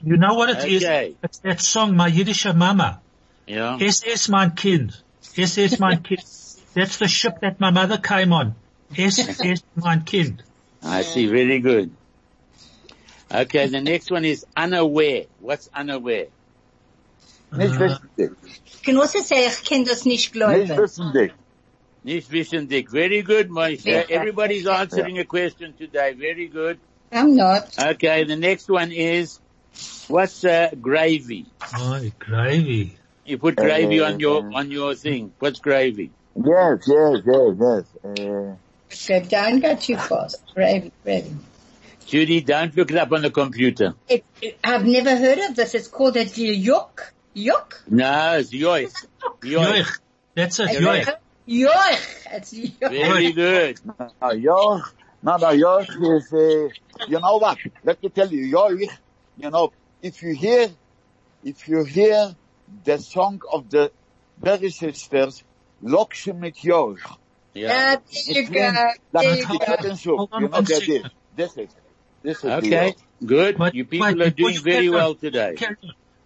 You 0.02 0.16
know 0.16 0.34
what 0.34 0.50
it 0.50 0.64
is? 0.70 0.84
Okay. 0.84 1.14
It's 1.22 1.38
that 1.38 1.60
song, 1.60 1.96
My 1.96 2.08
Yiddish 2.08 2.44
Mama. 2.46 3.00
Yeah. 3.46 3.78
SS 3.80 4.28
mein 4.28 4.50
Kind. 4.54 4.92
SS 5.36 5.78
mein 5.80 6.02
Kind. 6.02 6.22
That's 6.74 6.96
the 6.98 7.08
ship 7.08 7.40
that 7.40 7.60
my 7.60 7.70
mother 7.70 7.98
came 7.98 8.32
on. 8.32 8.54
SS 8.96 9.62
mein 9.76 10.04
Kind. 10.04 10.42
I 10.82 11.02
see. 11.02 11.26
Very 11.26 11.60
good. 11.60 11.90
Okay, 13.32 13.66
the 13.66 13.80
next 13.80 14.10
one 14.10 14.24
is 14.24 14.44
unaware. 14.56 15.24
What's 15.40 15.68
unaware? 15.74 16.26
Nicht 17.52 17.74
Uh, 17.74 17.78
wissendig. 18.18 18.36
ich 18.66 18.82
kann 18.82 18.96
auch 18.98 19.06
sagen, 19.06 19.42
ich 19.46 19.64
kann 19.64 19.84
das 19.84 20.04
nicht 20.04 20.24
Nicht 20.26 20.32
glauben. 20.32 20.68
wissendig. 20.76 21.32
Nicht 22.02 22.30
wissendig. 22.30 22.90
Very 22.90 23.22
good, 23.22 23.48
Moshe. 23.50 23.86
Yeah. 23.86 24.04
Everybody's 24.10 24.66
answering 24.66 25.18
a 25.18 25.24
question 25.24 25.72
today. 25.78 26.12
Very 26.14 26.48
good. 26.48 26.78
I'm 27.14 27.36
not. 27.36 27.78
Okay, 27.78 28.24
the 28.24 28.36
next 28.36 28.68
one 28.68 28.90
is, 28.92 29.38
what's 30.08 30.44
uh, 30.44 30.70
gravy? 30.80 31.46
oh, 31.74 32.10
gravy. 32.18 32.96
You 33.24 33.38
put 33.38 33.56
gravy 33.56 34.00
Uh, 34.00 34.10
on 34.10 34.20
your, 34.20 34.52
on 34.54 34.70
your 34.70 34.94
thing. 34.94 35.32
What's 35.38 35.60
gravy? 35.60 36.10
Yes, 36.36 36.88
yes, 36.88 37.18
yes, 37.24 37.84
yes. 38.18 39.10
Uh, 39.10 39.20
don't 39.28 39.60
go 39.60 39.76
too 39.76 39.96
fast. 39.96 40.42
Gravy, 40.54 40.92
gravy. 41.04 41.34
Judy, 42.06 42.40
don't 42.42 42.76
look 42.76 42.90
it 42.90 42.96
up 42.98 43.12
on 43.12 43.22
the 43.22 43.30
computer. 43.30 43.94
It, 44.08 44.24
it, 44.42 44.58
I've 44.62 44.84
never 44.84 45.16
heard 45.16 45.38
of 45.38 45.56
this. 45.56 45.74
It's 45.74 45.88
called 45.88 46.16
a 46.16 46.24
yolk. 46.24 47.12
Yolk? 47.32 47.82
No, 47.88 48.36
it's 48.38 48.50
yoich. 48.52 48.92
Yoich. 49.40 49.40
Yoich. 49.40 49.98
That's 50.34 50.60
it, 50.60 50.68
Yoich. 50.68 51.04
yoich. 51.04 51.16
Yoich. 51.48 52.26
It's 52.32 52.52
yoich. 52.52 52.90
Very 52.90 53.32
good. 53.32 53.80
Now, 55.24 55.38
Yoch, 55.38 55.40
no, 55.40 55.50
no, 55.50 55.56
Yoch 55.56 56.16
is, 56.18 56.32
uh, 56.32 57.06
you 57.08 57.18
know 57.20 57.38
what? 57.38 57.58
Let 57.82 58.02
me 58.02 58.08
tell 58.10 58.28
you, 58.30 58.54
Yoch, 58.54 58.88
you 59.38 59.50
know, 59.50 59.72
if 60.02 60.22
you 60.22 60.34
hear, 60.34 60.68
if 61.42 61.66
you 61.68 61.84
hear 61.84 62.36
the 62.84 62.98
song 62.98 63.40
of 63.52 63.70
the 63.70 63.90
Barry 64.38 64.70
Sisters, 64.70 65.42
Lokse 65.82 66.34
mit 66.38 66.56
Yoch, 66.56 66.98
Yeah. 67.54 67.96
There 67.96 68.00
you 68.26 68.40
it 68.42 68.52
go. 68.52 68.60
means 68.60 68.74
There 68.74 68.94
that 69.12 69.24
you 69.24 69.32
it's 69.32 69.82
go. 69.82 69.94
soup. 69.94 70.30
You 70.34 70.40
know, 70.40 70.46
one 70.48 70.64
that 70.64 70.66
second. 70.66 70.94
is, 71.06 71.10
this 71.36 71.56
is, 71.56 71.68
this 72.22 72.36
is 72.38 72.42
the 72.42 72.56
Okay, 72.58 72.94
good. 73.24 73.56
But- 73.56 73.74
You 73.74 73.84
people 73.86 74.12
but 74.14 74.26
are 74.26 74.30
doing 74.30 74.58
very 74.60 74.74
carry 74.76 74.88
on- 74.88 74.94
well 74.94 75.14
today. 75.14 75.54
carry. 75.56 75.76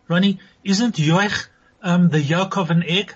Ronnie, 0.09 0.39
isn't 0.65 0.97
yoich 0.97 1.49
um, 1.83 2.09
the 2.09 2.21
yolk 2.21 2.57
of 2.57 2.71
an 2.71 2.83
egg? 2.83 3.15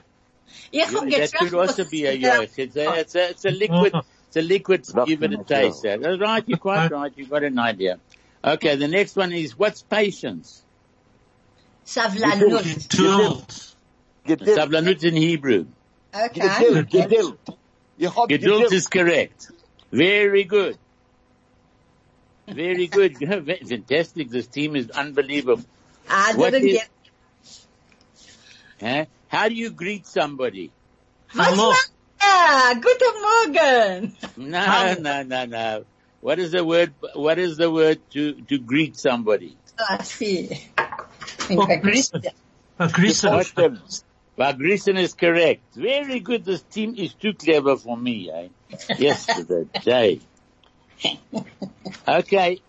Yeah, 0.71 0.85
hab 0.87 1.09
That 1.11 1.33
could 1.39 1.55
also 1.55 1.85
be 1.87 2.05
a 2.07 2.17
yoich. 2.19 2.59
It's 2.59 2.77
a, 2.77 2.93
it's 3.01 3.15
a, 3.15 3.31
it's 3.31 3.45
a 3.47 3.51
liquid, 3.51 3.95
It's 4.33 4.39
a 4.39 4.49
liquid 4.49 4.85
to 4.85 4.93
That's 4.95 5.09
give 5.11 5.23
it 5.25 5.35
a 5.35 5.45
taste. 5.45 5.83
That's 5.83 6.19
right, 6.19 6.43
you're 6.47 6.57
quite 6.57 6.91
right. 6.91 7.13
You've 7.15 7.29
got 7.29 7.45
an 7.45 7.59
idea. 7.59 7.99
Okay, 8.43 8.77
the 8.77 8.89
next 8.89 9.15
one 9.15 9.31
is, 9.31 9.59
what's 9.59 9.83
patience? 9.83 10.63
Savlanut. 11.85 12.89
Tools. 12.89 13.77
Geduld, 14.27 14.57
Sablanut 14.57 15.05
in 15.05 15.17
Hebrew. 15.17 15.67
Okay. 16.15 16.41
Geduld, 16.41 16.89
Geduld. 16.91 17.57
You 17.99 18.09
have 18.09 18.29
Geduld 18.31 18.69
Geduld. 18.69 18.73
is 18.73 18.87
correct. 18.87 19.51
Very 19.91 20.45
good. 20.45 20.79
Very 22.49 22.87
good. 22.87 23.19
Fantastic. 23.19 24.31
This 24.31 24.47
team 24.47 24.77
is 24.77 24.89
unbelievable. 24.93 25.63
I 26.09 26.33
What 26.37 26.53
didn't 26.55 26.69
is- 26.71 26.75
get. 26.79 26.89
Huh? 28.81 29.05
How 29.29 29.49
do 29.51 29.55
you 29.55 29.69
greet 29.71 30.07
somebody? 30.07 30.71
Was 31.37 31.47
Hallo. 31.49 31.67
war- 31.69 31.75
Ah, 32.23 32.75
guten 32.75 33.15
Morgen. 33.23 34.17
No, 34.37 34.95
no, 34.95 35.23
no, 35.23 35.45
no. 35.45 35.85
What 36.21 36.39
is 36.39 36.53
the 36.53 36.65
word, 36.65 36.95
what 37.15 37.39
is 37.39 37.57
the 37.57 37.71
word 37.71 37.99
to, 38.11 38.35
to 38.43 38.59
greet 38.59 38.97
somebody? 38.97 39.57
Ah, 39.79 39.99
see. 40.03 40.49
Ich 40.49 41.49
bin 41.49 41.59
vergrüßt. 41.59 42.15
Aggressive. 42.79 43.31
Vorstellen. 43.31 43.81
Vagrissen 44.39 44.99
is 44.99 45.15
correct. 45.15 45.75
Very 45.75 46.21
good. 46.21 46.45
This 46.45 46.63
team 46.63 46.95
is 46.97 47.15
too 47.15 47.35
clever 47.35 47.77
for 47.77 47.97
me, 47.97 48.31
eh? 48.31 48.49
Yesterday. 48.99 50.21
okay. 52.09 52.61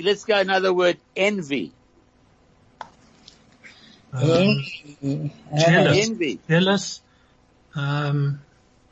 Let's 0.00 0.24
go 0.24 0.38
another 0.38 0.72
word. 0.72 0.98
Envy. 1.14 1.72
Um, 4.12 4.64
Envy. 5.02 5.30
jealous. 5.56 6.08
Envy. 6.08 6.40
Jealous. 6.48 7.00
Um, 7.76 8.40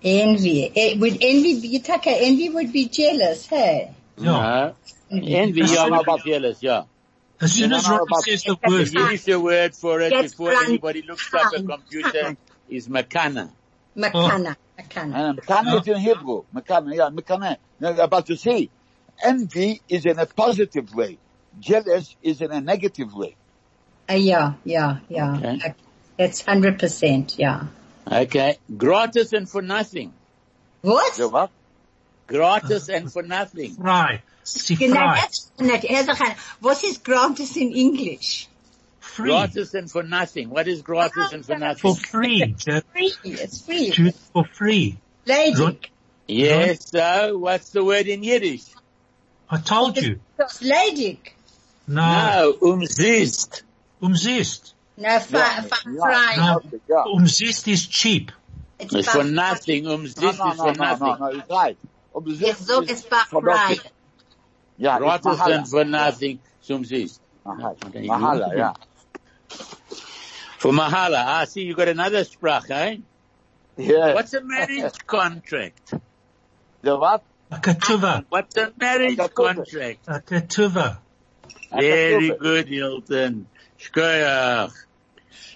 Envy. 0.03 0.73
Eh, 0.77 0.99
Would 0.99 1.19
envy 1.21 1.61
be, 1.61 1.79
Taka, 1.81 2.11
envy 2.11 2.51
would 2.51 2.73
be 2.73 2.89
jealous, 2.89 3.47
hey? 3.47 3.91
yeah. 4.19 4.73
No. 5.11 5.19
Envy, 5.23 5.61
yeah, 5.63 5.87
No, 5.87 5.91
would 5.91 5.99
be 5.99 6.05
but- 6.07 6.25
jealous, 6.25 6.63
yeah. 6.63 6.83
As 7.41 7.53
soon 7.53 7.73
as 7.73 7.87
no, 7.89 7.97
Ronnie 7.97 8.07
but- 8.09 8.21
says 8.23 8.43
the 8.45 8.57
The 8.63 8.71
word, 8.71 8.89
Yiddish 8.95 9.27
word 9.37 9.75
for 9.75 10.01
it 10.01 10.11
That's 10.11 10.33
before 10.33 10.51
right. 10.51 10.69
anybody 10.69 11.03
looks 11.03 11.33
up 11.35 11.53
a 11.55 11.63
computer 11.63 12.37
is 12.69 12.89
makana. 12.89 13.51
Makana. 13.97 14.57
Makana. 14.79 15.15
And 15.15 15.39
Mekane 15.41 15.81
is 15.81 15.89
in 15.89 15.97
Hebrew. 15.99 16.45
Mekane, 16.55 16.95
yeah, 16.95 17.11
Mekane. 17.11 17.57
Now, 17.81 18.07
But 18.07 18.29
you 18.31 18.37
see, 18.37 18.71
envy 19.23 19.81
is 19.89 20.07
in 20.07 20.19
a 20.19 20.27
positive 20.27 20.95
way. 20.95 21.19
Jealous 21.61 22.15
is 22.23 22.41
in 22.43 22.53
a 22.53 22.61
negative 22.61 23.13
way. 23.15 23.37
Uh, 24.09 24.15
yeah, 24.15 24.55
yeah, 24.65 24.99
yeah. 25.09 25.37
Okay. 25.37 25.75
That's 26.19 26.41
hundred 26.43 26.79
percent, 26.79 27.37
yeah. 27.39 27.67
Okay. 28.11 28.57
Gratis 28.77 29.33
and 29.33 29.49
for 29.49 29.63
nothing. 29.63 30.13
What? 30.83 31.15
So 31.15 31.29
what? 31.29 31.51
Gratis 32.27 32.89
and 32.89 33.13
for 33.13 33.23
nothing. 33.23 33.75
fry. 33.75 34.23
Sie 34.45 34.77
Genau, 34.77 34.95
fry. 34.95 35.15
that's 35.21 35.51
nicht. 35.59 36.07
Sagt, 36.07 36.39
was 36.61 36.85
ist 36.85 37.03
gratis 37.05 37.57
in 37.57 37.73
English? 37.73 38.49
Free. 39.01 39.31
Gratis 39.31 39.75
and 39.75 39.91
for 39.91 40.03
nothing. 40.05 40.51
What 40.51 40.69
is 40.69 40.83
gratis 40.83 41.33
and 41.33 41.45
for 41.45 41.57
nothing? 41.59 41.81
For 41.81 41.97
free. 41.97 42.55
Jeff. 42.59 42.85
Free. 42.93 43.13
It's 43.25 43.63
free. 43.65 43.91
Jew- 43.91 44.13
For 44.33 44.45
free. 44.45 44.99
Lady. 45.27 45.61
Ron- 45.61 45.79
Yes, 46.29 46.91
so 46.91 47.39
what's 47.39 47.71
the 47.71 47.85
word 47.85 48.09
in 48.09 48.25
Yiddish? 48.25 48.65
I 49.49 49.59
told 49.59 49.97
you. 49.97 50.19
It's 50.41 50.61
lady. 50.61 51.21
No. 51.87 52.03
No, 52.03 52.53
umzist. 52.75 53.63
Umzist. 54.03 54.73
No, 54.99 55.19
fi- 55.21 55.37
Yeah, 55.39 55.61
fi- 55.63 55.97
fry. 55.99 56.35
No. 56.37 56.57
Okay. 56.57 56.79
Umzist 56.91 57.69
is 57.69 57.87
cheap. 57.87 58.33
It's 58.79 58.95
It's 58.95 59.09
for 59.09 59.25
nothing. 59.25 59.85
No, 59.85 59.99
Umzist 59.99 60.23
no, 60.23 60.29
is 60.31 60.37
for 60.37 60.55
no, 60.57 60.73
nothing. 60.73 61.07
no, 61.07 61.15
no, 61.17 61.27
it's 61.39 61.51
right. 61.51 61.79
Um, 62.15 62.25
this 62.25 62.41
Ich 62.43 62.57
sag, 62.57 62.91
is 62.91 63.05
es 63.05 63.11
war 63.11 63.21
for 63.29 63.43
nothing. 63.43 63.79
Yeah, 64.79 64.97
it's 64.97 65.03
Gratis 65.05 65.39
mahala. 65.41 65.55
and 65.59 65.69
for 65.69 65.85
nothing. 65.85 66.41
Umzist. 66.69 67.21
Mahala, 67.47 67.77
Okay, 67.87 68.07
mahala, 68.07 68.57
yeah. 68.57 68.73
For 70.59 70.73
mahala. 70.73 71.23
Ah, 71.27 71.45
see, 71.45 71.63
you 71.63 71.75
got 71.75 71.89
another 71.89 72.25
sprach, 72.25 72.71
eh? 72.71 72.97
Yeah. 73.77 74.15
What's 74.15 74.33
a 74.35 74.41
marriage 74.43 74.93
contract? 75.07 75.95
The 76.83 76.97
what? 76.97 77.23
A 77.51 77.57
ketuva. 77.59 78.25
What's 78.29 78.57
a 78.57 78.73
marriage 78.79 79.19
A 79.19 79.29
contract? 79.29 80.01
A 80.09 80.21
ketuva. 80.21 80.99
Very 81.71 82.31
ketuva. 82.31 82.39
good, 82.39 82.69
Hilton. 82.69 83.47
Shkoyach. 83.79 84.73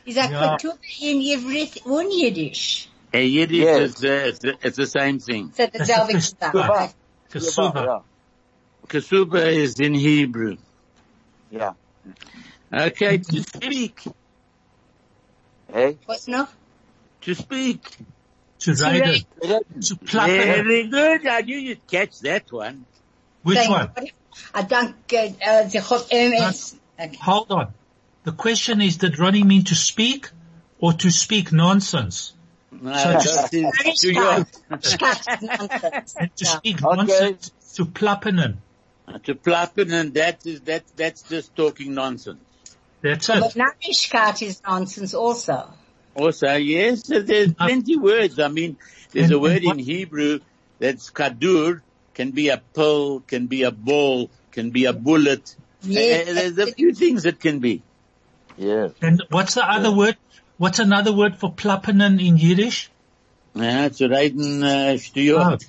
Is 0.07 0.17
a 0.17 0.29
Ja. 0.29 0.57
ketube 0.57 0.79
in 1.01 1.21
Ivrit 1.21 1.85
und 1.87 2.11
Yiddish. 2.13 2.89
Hey, 3.13 3.27
Yiddish 3.27 3.59
Yes. 3.65 3.97
is, 3.97 4.05
uh, 4.05 4.09
it's, 4.09 4.41
it's 4.65 4.77
the 4.77 4.87
same 4.87 5.19
thing. 5.19 5.53
So 5.55 5.67
the 5.67 5.79
That's 5.79 5.91
a 5.91 5.93
Zelvik 5.95 6.13
fish 6.13 6.25
stuff. 6.25 6.55
ketuva. 7.31 8.05
Kasuba 8.87 9.47
is 9.53 9.79
in 9.81 9.95
Hebrew. 9.95 10.57
Yeah. 11.51 11.73
Okay, 12.73 13.19
to 13.19 13.43
speak. 13.43 14.01
Hey? 15.73 15.99
What's 16.07 16.29
noch? 16.29 16.49
To 17.23 17.35
speak. 17.35 17.83
To 18.61 18.73
ride 18.75 19.07
it. 19.07 19.27
To 19.83 19.97
pluck 19.97 20.29
it. 20.29 20.65
Very 20.65 20.87
good. 20.89 21.27
I 21.27 21.41
knew 21.43 21.57
you'd 21.59 21.87
catch 21.87 22.19
that 22.21 22.45
one. 22.51 22.87
Which 23.43 23.57
Thank 23.59 23.71
one? 23.71 23.91
you. 24.01 24.09
I 24.55 24.63
dank, 24.63 24.97
uh, 25.13 25.63
the 25.65 25.85
Chop 25.87 26.07
MS. 26.13 26.77
Okay. 26.99 27.17
Hold 27.21 27.51
on. 27.51 27.75
The 28.25 28.33
question 28.33 28.81
is, 28.83 28.99
did 28.99 29.19
Ronnie 29.19 29.45
mean 29.45 29.65
to 29.65 29.75
speak 29.75 30.29
or 30.79 30.93
to 30.95 31.11
speak 31.11 31.53
nonsense? 31.53 32.33
No, 32.71 32.93
So 32.97 33.09
that's 33.13 33.25
just- 33.25 33.55
in- 33.55 33.73
Very 33.83 33.95
to 33.97 34.13
your- 34.13 34.47
scat. 34.81 35.25
Scat 35.25 35.43
nonsense. 35.43 36.15
And 36.19 36.37
to 36.37 36.45
speak 36.47 36.83
Okay. 36.85 36.97
nonsense 36.97 37.51
to 37.75 37.85
plappenen. 37.87 38.57
to 39.25 39.35
plappen 39.35 39.93
and 39.93 40.15
that 40.15 40.47
is, 40.47 40.61
that, 40.61 40.85
that's 40.97 41.23
just 41.23 41.57
talking 41.57 41.95
nonsense. 41.95 42.39
That's 43.03 43.27
But 43.27 43.57
it. 43.57 43.59
Narishkat 43.59 44.41
is 44.43 44.63
nonsense 44.65 45.15
also. 45.15 45.69
Also, 46.15 46.55
yes, 46.55 47.03
there's 47.09 47.53
plenty 47.55 47.97
words. 47.97 48.39
I 48.39 48.49
mean, 48.49 48.77
there's 49.13 49.31
a 49.33 49.39
word 49.39 49.65
what- 49.65 49.79
in 49.79 49.85
Hebrew 49.85 50.39
that's 50.79 51.11
kadur, 51.11 51.81
can 52.15 52.31
be 52.31 52.51
a 52.51 52.59
pill, 52.59 53.21
can 53.27 53.47
be 53.47 53.63
a 53.65 53.71
ball, 53.73 54.31
can 54.53 54.71
be 54.71 54.85
a 54.85 54.93
bullet. 54.93 55.57
Yes. 55.83 56.29
Uh, 56.29 56.35
There's 56.35 56.59
a 56.59 56.73
few 56.73 56.93
things 56.95 57.25
it 57.25 57.41
can 57.41 57.59
be. 57.61 57.83
Yes. 58.61 58.93
And 59.01 59.23
what's 59.31 59.55
the 59.55 59.65
other 59.65 59.91
word? 59.91 60.17
What's 60.59 60.79
another 60.79 61.13
word 61.15 61.37
for 61.37 61.51
plappenen 61.51 62.21
in 62.25 62.37
Yiddish? 62.37 62.91
Ja, 63.55 63.89
zu 63.89 64.07
reden, 64.09 64.63
uh, 64.63 64.97
stuyot. 64.99 65.65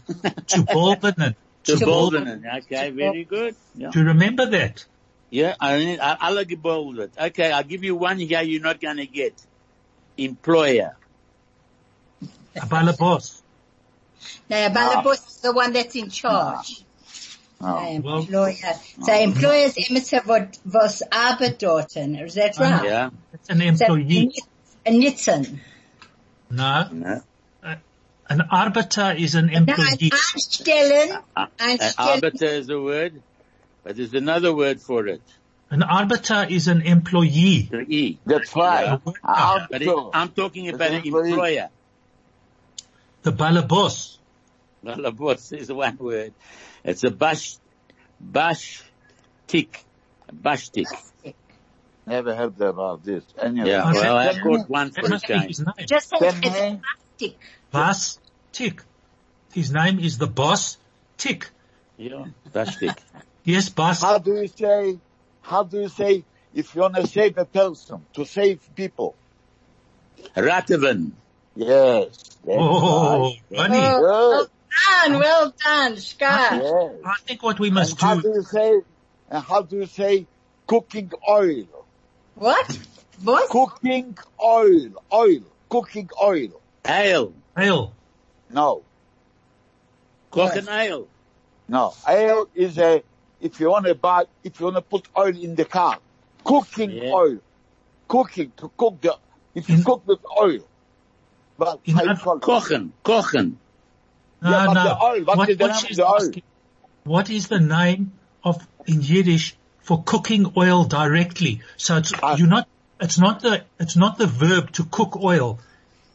To 0.47 0.57
bolbenen. 0.75 1.35
To 1.63 1.77
To 1.77 1.85
bolden. 1.85 2.45
Okay, 2.57 2.91
very 2.91 3.23
good. 3.23 3.55
Yeah. 3.75 3.91
Do 3.91 3.99
you 3.99 4.05
remember 4.07 4.45
that? 4.47 4.85
Yeah, 5.29 5.55
I 5.59 5.77
mean, 5.77 5.99
I- 6.01 6.17
alle 6.19 6.43
geboldet. 6.45 7.11
Okay, 7.17 7.51
I'll 7.51 7.63
give 7.63 7.85
you 7.85 7.95
one 7.95 8.19
here 8.19 8.41
you're 8.41 8.61
not 8.61 8.81
gonna 8.81 9.05
get. 9.05 9.41
Employer. 10.17 10.97
A 12.57 12.65
balabos. 12.67 13.41
Now, 14.49 14.67
Balabus 14.69 15.27
is 15.27 15.37
the 15.41 15.53
one 15.53 15.71
that's 15.73 15.95
in 15.95 16.09
charge. 16.09 16.83
Oh. 17.63 17.67
Uh, 17.67 17.99
Well- 18.01 18.17
employer. 18.19 18.73
So 19.03 19.13
employers 19.13 19.75
emisse 19.75 20.25
was, 20.25 20.59
was 20.65 21.03
Arbeitdorten. 21.11 22.21
Is 22.23 22.35
that 22.35 22.57
right? 22.57 22.85
Yeah. 22.85 23.09
It's 23.33 23.49
an 23.49 23.61
employee. 23.61 24.33
A 24.85 24.91
Nitzen. 24.91 25.59
No. 26.49 26.87
No. 26.91 27.21
An 28.29 28.41
arbiter 28.49 29.13
is 29.17 29.35
an 29.35 29.47
No, 29.47 29.51
ein 29.51 29.57
employee. 29.67 30.09
Einstellen. 30.11 31.21
Uh, 31.35 31.47
An 31.59 31.77
Einstellen. 31.77 31.93
arbiter 31.97 32.45
is 32.45 32.69
a 32.69 32.79
word, 32.79 33.21
but 33.83 33.97
there's 33.97 34.13
another 34.13 34.55
word 34.55 34.79
for 34.81 35.05
it. 35.07 35.21
An 35.69 35.83
arbiter 35.83 36.45
is 36.49 36.69
an 36.69 36.81
employee. 36.81 37.67
The 37.69 37.81
E. 37.81 38.19
That's 38.25 38.55
right. 38.55 38.99
Yeah. 39.05 39.67
But 39.69 39.81
it, 39.81 40.09
I'm 40.13 40.29
talking 40.29 40.69
about 40.69 40.91
an 40.91 40.95
It's 40.97 41.05
employee. 41.07 41.29
employer. 41.31 41.69
The 43.23 43.31
balabos. 43.33 44.17
Balabos 44.85 45.51
is 45.57 45.71
one 45.71 45.97
word. 45.97 46.33
It's 46.83 47.03
a 47.03 47.11
bash, 47.11 47.57
bash 48.19 48.83
tick. 49.47 49.83
Bash 50.31 50.69
tick. 50.69 50.87
Never 52.07 52.35
heard 52.35 52.59
about 52.61 53.03
this. 53.03 53.23
Anyway. 53.39 53.69
Yeah, 53.69 53.89
Okay. 53.89 53.99
well, 53.99 54.17
I 54.17 54.33
That 54.33 54.41
caught 54.43 54.69
one 54.69 54.89
That 54.91 55.01
for 55.01 55.05
a 55.07 55.09
must 55.09 55.27
be 55.27 55.33
change. 55.33 55.47
his 55.47 55.59
name. 55.59 55.87
Just 55.87 56.09
say 56.09 56.17
it's 56.19 56.41
name. 56.41 56.81
plastic. 57.19 57.37
Bas 57.71 58.19
Tick. 58.51 58.83
His 59.53 59.71
name 59.71 59.99
is 59.99 60.17
the 60.17 60.27
boss 60.27 60.77
Tick. 61.17 61.49
Yeah, 61.97 62.25
bash 62.51 62.77
tick. 62.77 62.97
Yes, 63.43 63.69
boss. 63.69 64.01
How 64.01 64.17
do 64.19 64.33
you 64.35 64.47
say, 64.47 64.99
how 65.41 65.63
do 65.63 65.81
you 65.81 65.89
say 65.89 66.23
if 66.53 66.75
you 66.75 66.81
want 66.81 66.95
to 66.95 67.07
save 67.07 67.37
a 67.37 67.45
person, 67.45 68.05
to 68.13 68.25
save 68.25 68.59
people? 68.75 69.15
Rathaven. 70.35 71.11
Yes. 71.55 72.37
Oh, 72.47 73.33
right. 73.51 73.59
Ronnie. 73.59 73.77
Oh, 73.79 74.01
well 74.01 74.47
done, 74.91 75.19
well 75.19 75.53
done, 75.63 75.93
Shka. 75.95 76.19
Yes. 76.21 76.95
I 77.05 77.15
think 77.25 77.43
what 77.43 77.59
we 77.59 77.67
And 77.67 77.75
must 77.75 77.99
how 78.01 78.15
do, 78.15 78.21
do 78.21 78.29
you 78.29 78.43
say, 78.43 78.81
and 79.29 79.43
how 79.43 79.61
do 79.63 79.77
you 79.77 79.85
say 79.85 80.27
cooking 80.67 81.11
oil? 81.29 81.65
What? 82.35 82.79
Boss? 83.23 83.47
Cooking 83.49 84.17
oil, 84.43 84.89
oil, 85.13 85.41
cooking 85.69 86.09
oil. 86.21 86.61
Ale. 86.87 87.33
ale, 87.57 87.93
No, 88.49 88.83
Cock 90.31 90.55
and 90.55 90.67
ale. 90.69 91.07
no. 91.67 91.93
Oil 92.09 92.49
is 92.55 92.77
a, 92.77 93.03
if 93.39 93.59
you 93.59 93.69
want 93.69 93.85
to 93.85 93.95
buy, 93.95 94.25
if 94.43 94.59
you 94.59 94.65
want 94.65 94.77
to 94.77 94.81
put 94.81 95.07
oil 95.17 95.27
in 95.37 95.55
the 95.55 95.65
car, 95.65 95.99
cooking 96.43 96.91
Yeah. 96.91 97.11
oil, 97.11 97.37
cooking 98.07 98.51
to 98.57 98.71
cook 98.75 99.01
the, 99.01 99.17
if 99.53 99.69
you 99.69 99.75
In- 99.75 99.83
cook 99.83 100.07
with 100.07 100.19
oil. 100.39 100.65
But 101.57 101.79
In 101.85 101.95
how 101.95 102.03
you 102.03 102.09
oth- 102.11 102.21
call? 102.23 102.39
Kochen. 102.39 102.91
Kochen. 103.05 103.55
No, 104.41 104.49
Yeah, 104.51 104.65
no. 104.73 104.83
the 104.83 105.03
oil, 105.03 105.23
what 105.25 105.49
is 105.49 105.57
the 105.57 105.63
name 105.67 105.71
of 105.75 105.79
she's 105.87 105.97
the 105.97 106.05
oil? 106.07 106.15
asking- 106.15 106.43
what 107.03 107.29
is 107.29 107.47
the 107.47 107.59
name 107.59 108.13
of 108.43 108.65
in 108.85 109.01
Yiddish 109.01 109.55
for 109.81 110.03
cooking 110.03 110.53
oil 110.57 110.83
directly? 110.85 111.61
So 111.77 111.97
it's 111.97 112.13
Ah. 112.21 112.35
you're 112.35 112.47
not. 112.47 112.67
It's 112.99 113.17
not 113.17 113.41
the. 113.41 113.63
It's 113.79 113.95
not 113.95 114.17
the 114.17 114.27
verb 114.27 114.71
to 114.73 114.83
cook 114.85 115.15
oil. 115.17 115.59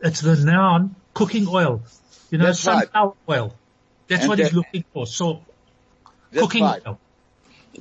It's 0.01 0.21
the 0.21 0.37
noun 0.37 0.95
cooking 1.15 1.47
oil. 1.49 1.83
You 2.31 2.39
know, 2.39 2.47
That's 2.47 2.65
right. 2.67 2.83
sunflower 2.83 3.15
oil. 3.29 3.55
That's 4.09 4.23
And 4.23 4.29
what 4.29 4.39
he's 4.39 4.53
looking 4.53 4.85
for. 4.93 5.07
So 5.07 5.43
cooking 6.33 6.63
right. 6.63 6.83
oil. 6.87 6.99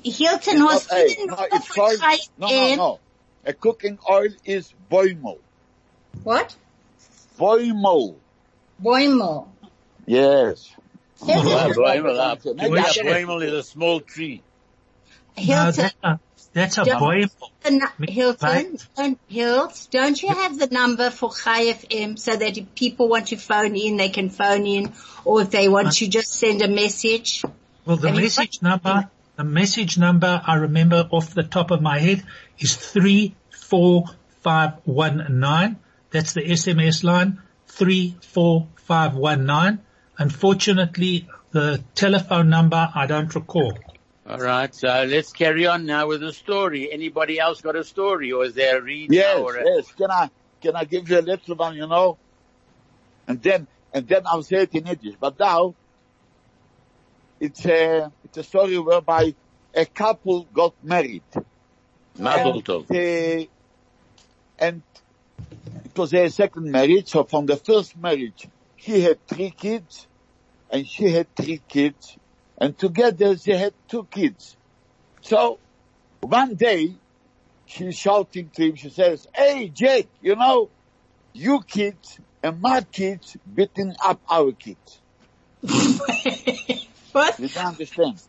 Hilton 0.04 0.60
Not 0.60 0.72
has 0.74 0.92
oil. 0.92 1.08
hidden 1.08 1.28
No, 1.28 1.36
it's 1.40 1.68
for 1.68 1.84
oil. 1.84 1.98
No, 2.38 2.48
no, 2.48 2.76
no. 2.76 3.00
A 3.46 3.54
cooking 3.54 4.00
oil 4.10 4.30
is 4.44 4.74
boimel. 4.92 5.38
What? 6.24 6.56
Boimel. 7.38 8.16
Boimel. 8.82 9.48
Yes. 10.06 10.70
Hilton, 11.26 11.46
Well, 11.46 11.68
Yes. 11.70 11.78
Boimel, 11.78 12.20
uh, 12.20 12.36
Maybe 12.46 12.60
Boimel- 12.76 12.86
I 12.86 12.90
should- 12.92 13.06
Boimel 13.06 13.44
is 13.46 13.54
a 13.54 13.64
small 13.64 14.00
tree. 14.02 14.42
No, 15.38 15.44
Hilton, 15.44 15.74
that's 15.76 15.96
a, 16.04 16.20
that's 16.54 16.78
a 16.78 16.84
Yeah. 16.86 17.00
boil. 17.00 17.26
the 17.64 17.72
nu- 17.72 17.88
Me- 17.98 18.12
Hilton, 18.12 18.78
don't, 18.96 19.18
Hilt, 19.28 19.88
don't 19.92 20.22
you 20.22 20.30
have 20.30 20.58
the 20.60 20.68
number 20.68 21.10
for 21.10 21.32
Chai 21.34 21.72
FM 21.74 22.18
so 22.20 22.36
that 22.36 22.58
if 22.58 22.76
people 22.76 23.08
want 23.10 23.28
to 23.30 23.38
phone 23.38 23.76
in, 23.76 23.98
they 23.98 24.10
can 24.10 24.30
phone 24.30 24.66
in, 24.68 24.94
or 25.26 25.42
if 25.42 25.50
they 25.52 25.68
want 25.68 25.94
to 25.94 26.08
just 26.08 26.32
send 26.34 26.62
a 26.62 26.68
message? 26.68 27.42
Well, 27.86 27.98
the 27.98 28.10
Have 28.10 28.18
message 28.18 28.60
got- 28.62 28.84
number, 28.86 29.10
the 29.36 29.44
message 29.44 29.98
number 29.98 30.42
I 30.46 30.56
remember 30.56 31.08
off 31.12 31.34
the 31.34 31.44
top 31.44 31.72
of 31.72 31.82
my 31.82 31.98
head 32.00 32.24
is 32.60 32.76
34519. 32.78 35.78
That's 36.12 36.34
the 36.34 36.42
SMS 36.44 37.04
line, 37.04 37.42
34519. 37.68 39.80
Unfortunately, 40.18 41.28
the 41.52 41.84
telephone 41.94 42.50
number 42.50 42.90
I 42.94 43.06
don't 43.06 43.34
recall. 43.34 43.78
All 44.28 44.40
right, 44.40 44.74
so 44.74 45.06
let's 45.08 45.32
carry 45.32 45.68
on 45.68 45.86
now 45.86 46.08
with 46.08 46.22
the 46.22 46.34
story. 46.34 46.92
Anybody 46.92 47.40
else 47.40 47.62
got 47.62 47.76
a 47.76 47.84
story, 47.84 48.32
or 48.32 48.46
is 48.46 48.56
there 48.56 48.80
a 48.80 48.82
read 48.82 49.12
Yes, 49.12 49.38
or 49.38 49.58
a, 49.58 49.64
yes. 49.64 49.92
Can 49.92 50.10
I, 50.10 50.30
can 50.62 50.76
I 50.76 50.84
give 50.86 51.10
you 51.10 51.20
a 51.20 51.22
little 51.22 51.56
one, 51.56 51.76
you 51.76 51.86
know? 51.86 52.18
And 53.28 53.42
then, 53.42 53.68
and 53.94 54.08
then 54.08 54.22
I'll 54.26 54.42
say 54.42 54.64
it 54.64 54.74
in 54.74 54.88
Yiddish. 54.88 55.16
But 55.20 55.38
now, 55.40 55.76
it's 57.40 57.66
a, 57.66 58.12
it's 58.24 58.38
a 58.38 58.44
story 58.44 58.80
whereby 58.80 59.36
a 59.76 59.86
couple 59.86 60.48
got 60.52 60.74
married. 60.84 61.24
Mazel 62.18 62.62
tov? 62.62 62.88
The, 62.88 63.48
and 64.58 64.82
it 65.84 65.98
was 65.98 66.12
their 66.12 66.30
second 66.30 66.72
marriage. 66.72 67.10
So 67.10 67.26
from 67.26 67.46
the 67.46 67.58
first 67.58 67.96
marriage, 67.98 68.48
he 68.76 69.02
had 69.02 69.26
three 69.28 69.52
kids 69.52 70.08
and 70.70 70.88
she 70.88 71.10
had 71.10 71.34
three 71.36 71.62
kids 71.68 72.18
and 72.58 72.78
together 72.78 73.36
they 73.36 73.58
had 73.58 73.74
two 73.88 74.06
kids. 74.10 74.56
So 75.22 75.60
one 76.22 76.56
day 76.56 76.96
she's 77.66 77.98
shouting 77.98 78.50
to 78.56 78.64
him, 78.70 78.76
she 78.76 78.90
says, 78.90 79.28
hey 79.34 79.70
Jake, 79.70 80.10
you 80.22 80.36
know, 80.36 80.70
you 81.34 81.62
kids 81.62 82.20
and 82.44 82.62
my 82.62 82.82
kids 82.82 83.38
beating 83.54 83.94
up 84.04 84.20
our 84.30 84.52
kids. 84.52 85.00
what? 87.12 87.40
You 87.40 87.48
don't 87.50 87.66
understand. 87.66 88.22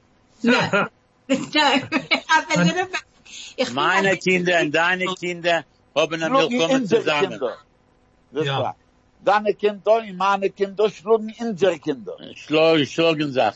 No. 0.43 0.61
no. 1.29 1.29
I'm 1.29 2.51
a 2.61 2.65
little 2.65 2.87
bit, 2.87 3.03
ich 3.59 3.67
bin 3.67 3.75
Meine 3.75 4.09
ein 4.11 4.17
bisschen- 4.17 4.45
Kinder 4.45 4.61
und 4.61 4.71
deine 4.75 5.07
Kinder 5.15 5.65
haben 5.95 6.23
eine 6.23 6.27
Schlugen 6.27 6.59
Willkommen 6.59 6.87
zusammen. 6.87 7.41
Das 8.33 8.47
Ja. 8.47 8.61
war. 8.63 8.77
Deine 9.25 9.55
Kinder 9.55 9.97
und 9.99 10.17
meine 10.17 10.51
Kinder 10.51 10.89
schlugen 10.91 11.35
unsere 11.41 11.79
Kinder. 11.79 12.17
Schlag, 12.35 12.87
schlagen 12.87 13.33
sich. 13.33 13.55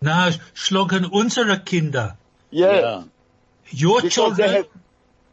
Na, 0.00 0.30
schlagen 0.54 1.04
unsere 1.06 1.58
Kinder. 1.60 2.16
Yeah. 2.50 2.80
Ja. 2.80 3.04
Your 3.72 4.00
Because 4.00 4.14
children 4.14 4.50
had, 4.50 4.66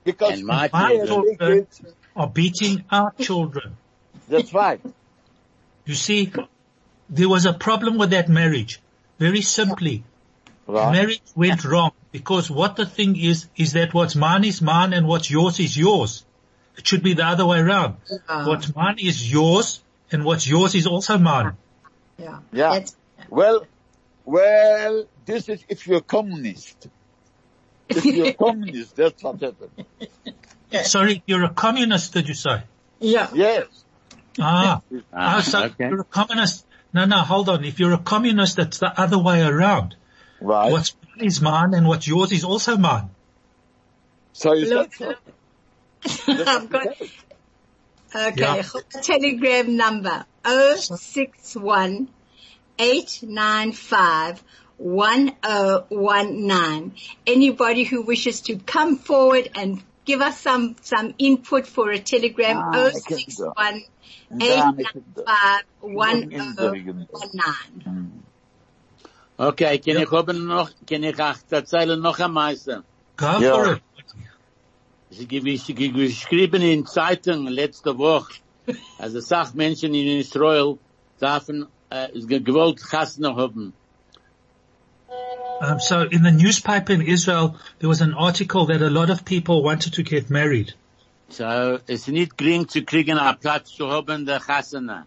because 0.04 0.34
And 0.40 0.44
my 0.46 0.70
my 0.74 0.90
they 0.90 0.98
had 0.98 1.08
children. 1.08 1.68
are 2.16 2.28
beating 2.28 2.84
our 2.92 3.14
children. 3.20 3.78
That's 4.28 4.54
right. 4.54 4.82
You 5.86 5.94
see, 5.96 6.32
there 7.10 7.30
was 7.30 7.46
a 7.46 7.54
problem 7.54 7.98
with 7.98 8.10
that 8.12 8.28
marriage. 8.30 8.82
Very 9.20 9.42
simply, 9.42 10.04
Right. 10.66 10.92
marriage 10.92 11.22
went 11.36 11.64
wrong 11.66 11.92
because 12.12 12.50
what 12.50 12.76
the 12.78 12.86
thing 12.86 13.16
is, 13.18 13.48
is 13.56 13.74
that 13.74 13.94
what's 13.94 14.16
mine 14.16 14.44
is 14.46 14.62
mine 14.62 14.94
and 14.94 15.08
what's 15.08 15.30
yours 15.30 15.60
is 15.60 15.78
yours. 15.78 16.26
It 16.78 16.88
should 16.88 17.04
be 17.04 17.14
the 17.14 17.26
other 17.26 17.46
way 17.46 17.60
around. 17.60 17.98
Ah. 18.28 18.48
What's 18.48 18.74
mine 18.76 18.98
is 19.00 19.32
yours 19.32 19.82
and 20.12 20.26
what's 20.26 20.48
yours 20.48 20.76
is 20.76 20.88
also 20.88 21.18
mine. 21.18 21.56
Yeah. 22.18 22.40
Yeah. 22.52 22.70
That's, 22.80 22.96
Well, 23.30 23.66
well, 24.26 25.06
this 25.26 25.50
is 25.50 25.64
if 25.70 25.86
you're 25.88 25.98
a 26.00 26.02
communist. 26.02 26.88
If 27.90 28.06
you're 28.06 28.28
a 28.28 28.34
communist, 28.46 28.96
that's 28.96 29.22
what 29.24 29.40
happened. 29.42 29.86
Sorry, 30.84 31.22
you're 31.28 31.44
a 31.44 31.50
communist, 31.54 32.14
did 32.14 32.28
you 32.28 32.34
say? 32.34 32.64
yeah. 33.00 33.30
Yes. 33.34 33.68
Ah, 34.40 34.82
Ah, 35.14 35.38
ah, 35.38 35.42
so 35.42 35.66
okay. 35.66 35.90
you're 35.90 36.02
a 36.02 36.04
communist. 36.06 36.66
No, 36.92 37.06
no, 37.06 37.18
hold 37.18 37.50
on. 37.50 37.64
If 37.64 37.80
you're 37.80 37.94
a 37.94 38.00
communist, 38.00 38.56
that's 38.58 38.80
the 38.80 38.92
other 39.00 39.20
way 39.20 39.42
around. 39.44 39.96
Right. 40.42 40.72
What's 40.72 40.96
mine 41.16 41.28
is 41.28 41.40
mine 41.42 41.74
and 41.76 41.88
what's 41.88 42.08
yours 42.08 42.32
is 42.32 42.44
also 42.44 42.76
mine. 42.78 43.10
So 44.34 44.54
you 44.54 44.66
Look, 44.74 44.94
said 44.96 45.10
so. 45.10 45.16
I've 46.28 46.70
got, 46.70 46.88
okay, 48.16 48.34
Yeah. 48.38 48.58
ich 48.60 48.74
hab 48.74 48.84
a 48.96 49.02
telegram 49.02 49.76
number 49.78 50.26
061 50.46 52.08
895 52.78 54.44
1019. 54.78 56.94
Anybody 57.26 57.84
who 57.84 58.02
wishes 58.02 58.42
to 58.42 58.58
come 58.58 58.98
forward 58.98 59.50
and 59.56 59.82
give 60.06 60.22
us 60.22 60.40
some, 60.40 60.76
some 60.82 61.14
input 61.18 61.66
for 61.68 61.90
a 61.92 62.00
telegram 62.00 62.58
Ah, 62.58 62.88
I 62.88 62.92
can 62.92 63.02
do. 63.08 63.16
061 63.16 63.84
Deine 64.30 64.84
Kinder. 64.84 65.24
895 65.82 67.08
1019. 67.12 68.24
Okay, 69.38 69.78
kann 69.80 69.98
ich 69.98 70.12
haben 70.12 70.46
noch, 70.46 70.70
kann 70.88 71.04
ich 71.04 71.20
auch 71.20 71.36
erzählen 71.50 72.00
noch 72.00 72.20
am 72.20 72.34
meisten. 72.34 72.84
Go 73.16 73.40
for 73.40 73.74
it. 73.74 73.82
Sie 75.16 75.28
geschrieben 75.28 76.62
in 76.62 76.86
Zeitung 76.86 77.48
letzte 77.48 77.98
Woche, 77.98 78.34
also 78.98 79.20
Sachmenschen 79.20 79.94
in 79.94 80.20
Israel 80.20 80.80
dürfen, 81.22 81.68
äh, 81.90 82.08
gewollt 82.40 82.80
Chasna 82.82 83.36
haben. 83.36 83.74
Um, 85.62 85.80
so 85.80 86.02
in 86.02 86.24
the 86.24 86.32
newspaper 86.32 86.94
in 86.94 87.02
Israel, 87.02 87.56
there 87.80 87.88
was 87.88 88.02
an 88.02 88.14
article 88.14 88.66
that 88.66 88.82
a 88.82 88.90
lot 88.90 89.10
of 89.10 89.24
people 89.24 89.62
wanted 89.64 89.94
to 89.94 90.04
get 90.04 90.30
married. 90.30 90.74
So, 91.30 91.80
ist 91.88 92.08
nicht 92.08 92.38
gering 92.38 92.68
zu 92.68 92.82
kriegen, 92.82 93.18
einen 93.18 93.40
Platz 93.40 93.72
zu 93.72 93.90
haben, 93.90 94.26
der 94.26 94.40
Chasna. 94.40 95.06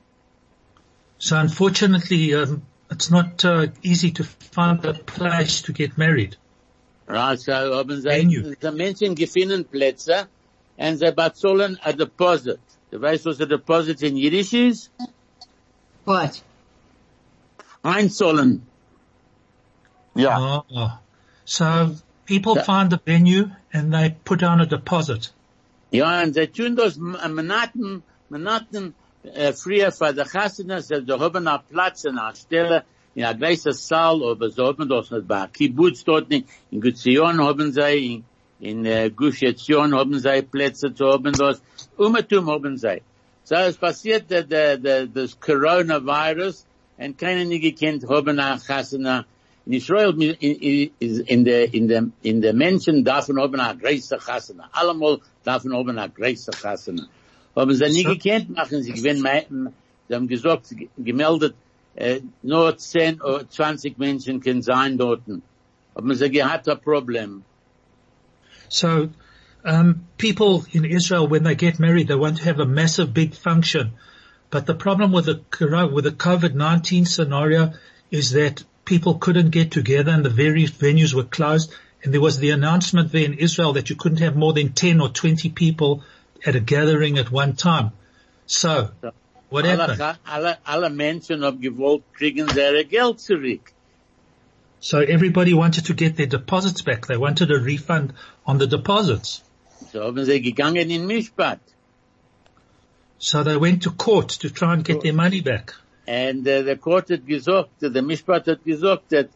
So 1.18 1.36
unfortunately, 1.36 2.34
um, 2.34 2.62
it's 2.90 3.10
not 3.10 3.44
uh, 3.44 3.66
easy 3.82 4.12
to 4.12 4.24
find 4.24 4.84
a 4.84 4.94
place 4.94 5.62
to 5.62 5.72
get 5.72 5.98
married. 5.98 6.36
Right, 7.08 7.38
so 7.38 7.52
haben 7.52 8.00
sie, 8.00 8.08
Venue. 8.08 8.56
die 8.60 8.70
Menschen 8.72 9.14
gefunden 9.14 9.64
Plätze, 9.64 10.26
und 10.76 10.98
sie 10.98 11.12
bezahlen 11.12 11.78
a 11.82 11.92
deposit. 11.92 12.58
Du 12.90 13.00
weißt, 13.00 13.24
was 13.26 13.40
a 13.40 13.46
deposit 13.46 14.02
in 14.02 14.16
Jiddisch 14.16 14.52
ist? 14.52 14.90
What? 16.04 16.42
Einzahlen. 17.82 18.62
Yeah. 20.16 20.62
Ah. 20.74 20.98
So 21.44 21.96
people 22.26 22.54
Yeah. 22.56 22.62
find 22.64 22.90
the 22.90 22.98
venue 23.04 23.50
and 23.72 23.92
they 23.92 24.10
put 24.24 24.40
down 24.40 24.60
a 24.60 24.66
deposit. 24.66 25.32
Ja, 25.92 26.22
und 26.22 26.34
sie 26.34 26.46
tun 26.48 26.74
das 26.76 26.96
Monaten, 26.96 28.02
Monaten, 28.28 28.94
äh, 29.22 29.52
früher 29.52 29.92
für 29.92 30.12
die 30.12 30.24
Chasna, 30.24 30.80
sie 30.80 31.04
sie 31.06 31.12
haben 31.12 31.46
einen 31.46 31.60
Platz 31.70 32.04
in 32.04 32.18
einer 32.18 32.34
Stelle, 32.34 32.84
in 33.16 33.24
einer 33.24 33.38
großen 33.38 33.72
Saal, 33.72 34.22
aber 34.22 34.50
sie 34.50 34.62
haben 34.62 34.88
das 34.88 35.10
nicht 35.10 35.26
bei 35.26 35.46
Kibbutz 35.52 36.04
dort 36.04 36.28
nicht, 36.28 36.46
in 36.70 36.80
Guzion 36.82 37.42
haben 37.42 37.72
sie, 37.72 38.14
in, 38.14 38.24
in 38.60 38.84
äh, 38.84 39.10
Gush 39.10 39.42
Etzion 39.42 39.94
haben 39.94 40.18
sie 40.18 40.42
Plätze 40.42 40.92
zu 40.94 41.06
haben 41.06 41.32
das, 41.36 41.62
Umetum 41.96 42.46
haben 42.50 42.76
sie. 42.76 43.00
So 43.42 43.54
es 43.54 43.76
passiert 43.78 44.30
der, 44.30 44.42
der, 44.44 44.76
der, 44.76 45.06
das 45.06 45.40
Coronavirus, 45.40 46.66
und 46.98 47.16
keiner 47.18 47.44
nicht 47.46 47.62
gekannt 47.62 48.06
haben 48.06 48.38
eine 48.38 48.60
Chasna, 48.60 49.24
in 49.64 49.72
Israel, 49.72 50.14
in, 50.22 50.34
in, 50.34 50.90
in 51.26 51.44
der, 51.44 51.72
in 51.74 51.88
der, 51.88 52.08
in 52.22 52.40
der 52.42 52.52
Menschen 52.52 53.02
davon 53.02 53.40
haben 53.40 53.58
eine 53.58 53.78
große 53.78 54.18
Chasna. 54.18 54.68
Allemal 54.72 55.20
davon 55.42 55.72
haben 55.72 55.98
eine 55.98 56.10
große 56.12 56.50
Chasna. 56.52 57.06
Haben 57.54 57.74
sie 57.74 57.88
nie 57.88 58.02
So- 58.04 58.10
gekannt 58.10 58.50
machen, 58.50 58.82
sie 58.82 58.92
gewinnen, 58.92 59.72
sie 60.08 60.14
haben 60.14 60.28
gesagt, 60.28 60.66
gemeldet, 60.98 61.54
äh, 61.96 62.20
nur 62.42 62.76
10 62.76 63.20
oder 63.20 63.48
20 63.48 63.98
Menschen 63.98 64.40
können 64.40 64.62
sein 64.62 64.98
dort. 64.98 65.22
Sie 65.26 66.30
gehabt 66.30 66.68
ein 66.68 66.80
Problem. 66.80 67.42
So 68.68 69.08
um, 69.64 70.06
people 70.18 70.64
in 70.72 70.84
Israel, 70.84 71.26
when 71.26 71.42
they 71.42 71.54
get 71.54 71.78
married, 71.78 72.08
they 72.08 72.14
want 72.14 72.38
to 72.38 72.44
have 72.44 72.60
a 72.60 72.66
massive, 72.66 73.12
big 73.12 73.34
function. 73.34 73.92
But 74.50 74.66
the 74.66 74.74
problem 74.74 75.12
with 75.12 75.26
the 75.26 75.40
with 75.92 76.04
the 76.04 76.12
COVID 76.12 76.54
nineteen 76.54 77.04
scenario 77.04 77.72
is 78.10 78.30
that 78.32 78.62
people 78.84 79.14
couldn't 79.14 79.50
get 79.50 79.72
together, 79.72 80.12
and 80.12 80.24
the 80.24 80.30
various 80.30 80.70
venues 80.70 81.14
were 81.14 81.24
closed. 81.24 81.72
And 82.02 82.14
there 82.14 82.20
was 82.20 82.38
the 82.38 82.50
announcement 82.50 83.10
there 83.10 83.24
in 83.24 83.34
Israel 83.34 83.72
that 83.72 83.90
you 83.90 83.96
couldn't 83.96 84.20
have 84.20 84.36
more 84.36 84.52
than 84.52 84.72
ten 84.72 85.00
or 85.00 85.08
twenty 85.08 85.48
people 85.48 86.04
at 86.44 86.54
a 86.54 86.60
gathering 86.60 87.18
at 87.18 87.32
one 87.32 87.54
time. 87.56 87.90
So, 88.46 88.90
what 89.48 89.64
Alle, 89.64 89.76
happened? 89.76 89.98
Cha- 89.98 90.18
alle, 90.24 90.58
alle 90.64 90.90
Menschen 90.90 91.44
haben 91.44 91.60
gewollt, 91.60 92.02
kriegen 92.14 92.48
sie 92.48 92.60
ihr 92.60 92.84
Geld 92.84 93.20
zurück. 93.20 93.72
So 94.80 95.00
everybody 95.00 95.54
wanted 95.54 95.86
to 95.86 95.94
get 95.94 96.16
their 96.16 96.26
deposits 96.26 96.82
back. 96.82 97.06
They 97.06 97.16
wanted 97.16 97.50
a 97.50 97.58
refund 97.58 98.12
on 98.44 98.58
the 98.58 98.66
deposits. 98.66 99.42
So 99.92 100.04
haben 100.04 100.24
sie 100.24 100.40
gegangen 100.40 100.90
in 100.90 101.06
Mishpat. 101.06 101.60
So 103.18 103.42
they 103.42 103.56
went 103.56 103.82
to 103.84 103.90
court 103.90 104.28
to 104.40 104.50
try 104.50 104.74
and 104.74 104.84
get 104.84 105.00
their 105.00 105.14
money 105.14 105.40
back. 105.40 105.74
And 106.06 106.46
uh, 106.46 106.62
the 106.62 106.76
court 106.76 107.08
hat 107.08 107.26
gesagt, 107.26 107.80
der 107.80 108.02
Mishpat 108.02 108.46
hat 108.46 108.64
gesagt, 108.64 109.10
dass 109.10 109.26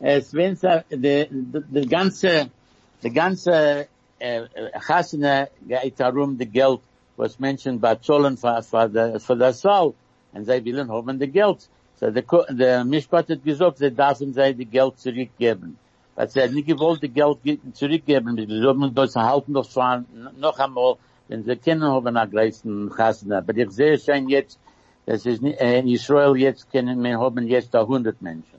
es 0.00 0.32
wenn 0.32 0.56
der 0.60 0.84
der 0.90 1.26
der 1.26 1.86
ganze 1.86 2.50
der 3.02 3.10
ganze 3.10 3.88
uh, 4.20 4.24
uh, 4.24 4.46
äh, 4.54 4.80
Hasene 4.88 5.48
geht 5.66 5.98
darum 5.98 6.36
the 6.38 6.46
Geld 6.46 6.80
was 7.16 7.38
mentioned 7.38 7.80
by 7.80 7.94
Zollen 8.00 8.36
für 8.36 8.62
für 8.62 8.88
der 8.88 9.20
für 9.20 9.36
der 9.36 9.52
Saal 9.52 9.94
und 10.32 10.44
sie 10.44 10.64
willen 10.64 10.90
haben 10.90 11.18
the 11.18 11.26
Geld. 11.28 11.68
So 11.98 12.12
Ko- 12.22 12.44
der 12.50 12.84
Mishpat 12.84 13.28
hat 13.30 13.42
gesagt, 13.44 13.78
sie 13.78 13.90
dürfen 13.90 14.32
sie 14.34 14.54
die 14.54 14.66
Geld 14.66 14.98
zurückgeben. 14.98 15.78
Weil 16.14 16.28
sie 16.28 16.42
hat 16.42 16.52
nicht 16.52 16.66
gewollt, 16.66 17.02
die 17.02 17.08
Geld 17.08 17.42
ge- 17.42 17.58
zurückgeben. 17.72 18.36
Sie 18.36 18.66
haben 18.66 18.94
das 18.94 19.16
halten 19.16 19.54
doch 19.54 19.68
zwar 19.68 20.04
noch 20.38 20.58
einmal, 20.58 20.96
wenn 21.28 21.44
sie 21.44 21.56
kennen, 21.56 21.82
haben 21.84 22.16
einen 22.16 22.30
großen 22.30 22.90
Hasene. 22.98 23.38
Aber 23.38 23.56
ich 23.56 23.70
sehe 23.70 23.98
schon 23.98 24.28
jetzt, 24.28 24.58
das 25.06 25.24
ist 25.24 25.42
äh, 25.42 25.78
in 25.78 25.88
Israel 25.88 26.36
jetzt 26.36 26.70
können 26.70 27.02
wir 27.02 27.18
haben 27.18 27.46
jetzt 27.48 27.72
da 27.72 27.80
100 27.82 28.20
Menschen. 28.20 28.58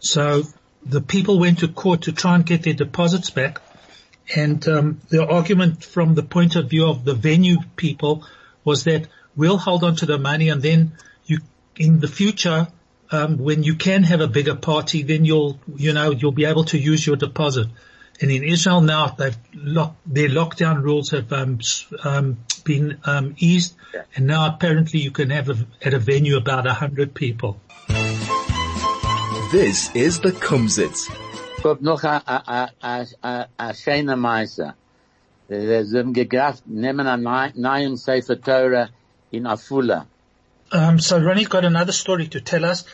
So 0.00 0.42
the 0.86 1.00
people 1.00 1.38
went 1.40 1.58
to 1.60 1.68
court 1.68 2.02
to 2.04 2.12
try 2.12 2.34
and 2.34 2.46
get 2.46 2.62
their 2.62 2.74
deposits 2.74 3.30
back. 3.30 3.60
And 4.34 4.66
um, 4.68 5.00
the 5.08 5.26
argument 5.26 5.84
from 5.84 6.14
the 6.14 6.22
point 6.22 6.56
of 6.56 6.70
view 6.70 6.86
of 6.86 7.04
the 7.04 7.14
venue 7.14 7.58
people 7.76 8.24
was 8.64 8.84
that 8.84 9.08
we'll 9.36 9.58
hold 9.58 9.84
on 9.84 9.96
to 9.96 10.06
the 10.06 10.18
money 10.18 10.48
and 10.48 10.62
then 10.62 10.92
you, 11.26 11.40
in 11.76 12.00
the 12.00 12.08
future, 12.08 12.68
um, 13.10 13.38
when 13.38 13.62
you 13.62 13.74
can 13.74 14.02
have 14.02 14.20
a 14.20 14.28
bigger 14.28 14.54
party, 14.54 15.02
then 15.02 15.24
you'll, 15.24 15.58
you 15.76 15.92
know, 15.92 16.10
you'll 16.10 16.32
be 16.32 16.46
able 16.46 16.64
to 16.64 16.78
use 16.78 17.06
your 17.06 17.16
deposit. 17.16 17.68
And 18.20 18.30
in 18.30 18.44
Israel 18.44 18.80
now, 18.80 19.08
they've 19.08 19.36
locked, 19.54 19.96
their 20.06 20.28
lockdown 20.28 20.82
rules 20.82 21.10
have 21.10 21.32
um, 21.32 21.58
um, 22.04 22.38
been 22.64 22.98
um, 23.04 23.34
eased, 23.38 23.74
and 24.14 24.26
now 24.26 24.46
apparently 24.46 25.00
you 25.00 25.10
can 25.10 25.30
have 25.30 25.50
a, 25.50 25.66
at 25.82 25.94
a 25.94 25.98
venue 25.98 26.36
about 26.36 26.66
a 26.66 26.72
hundred 26.72 27.14
people. 27.14 27.60
This 29.50 29.94
is 29.94 30.20
the 30.20 30.30
Kumsitz. 30.30 31.23
Noch 31.64 32.04
a, 32.04 32.22
a, 32.26 32.68
a, 32.82 33.06
a, 33.22 33.46
a 33.58 33.74
schöne 33.74 34.16
Meister. 34.16 34.74
Sie 35.48 35.98
haben 35.98 36.12
gegraft, 36.12 36.66
nehmen 36.66 37.06
einen 37.06 37.22
neu- 37.22 37.52
neuen 37.54 37.96
Sefer 37.96 38.38
Torah 38.40 38.90
in 39.30 39.46
Afula. 39.46 40.06
Um, 40.70 40.98
so 40.98 41.18
Ronnie's 41.18 41.48
got 41.48 41.64
another 41.64 41.92
story 41.92 42.28
to 42.28 42.40
tell 42.40 42.64
us. 42.64 42.84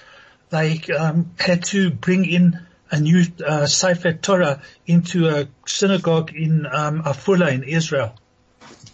They 0.50 0.80
um, 0.96 1.30
had 1.38 1.64
to 1.66 1.90
bring 1.90 2.24
in 2.24 2.60
a 2.90 3.00
new 3.00 3.24
uh, 3.44 3.66
Sefer 3.66 4.12
Torah 4.12 4.62
into 4.86 5.28
a 5.28 5.48
synagogue 5.66 6.32
in 6.34 6.66
um, 6.66 7.02
Afula 7.02 7.52
in 7.52 7.64
Israel. 7.64 8.14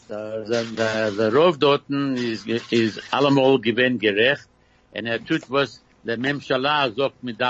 Der, 0.09 0.45
der, 0.45 0.65
der, 0.65 1.11
der 1.11 1.35
Rauf 1.35 1.59
dorten 1.59 2.17
ist, 2.17 2.47
ist 2.47 3.03
allemal 3.11 3.59
gewinn 3.61 3.99
gerecht 3.99 4.49
und 4.93 5.07
er 5.07 5.23
tut 5.23 5.51
was 5.51 5.83
der 6.03 6.17
Memshala 6.17 6.91
sagt 6.93 7.23
mit. 7.23 7.41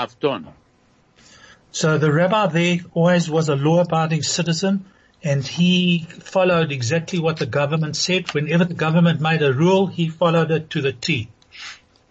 So 1.71 1.97
the 1.97 2.11
rabbi 2.11 2.47
there 2.47 2.79
always 2.93 3.29
was 3.29 3.49
a 3.49 3.55
law-abiding 3.55 4.23
citizen, 4.23 4.85
and 5.23 5.45
he 5.45 6.07
followed 6.19 6.71
exactly 6.71 7.19
what 7.19 7.37
the 7.37 7.45
government 7.45 7.95
said. 7.95 8.33
Whenever 8.33 8.65
the 8.65 8.73
government 8.73 9.21
made 9.21 9.41
a 9.41 9.53
rule, 9.53 9.87
he 9.87 10.09
followed 10.09 10.51
it 10.51 10.69
to 10.71 10.81
the 10.81 10.93
T. 10.93 11.29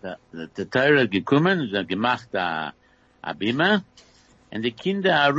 Gekommen, 0.03 1.88
gemacht 1.88 2.35
a, 2.35 2.73
a 3.23 3.33
Bima 3.33 3.83
und 4.53 4.62
die 4.62 4.71
Kinder 4.71 5.33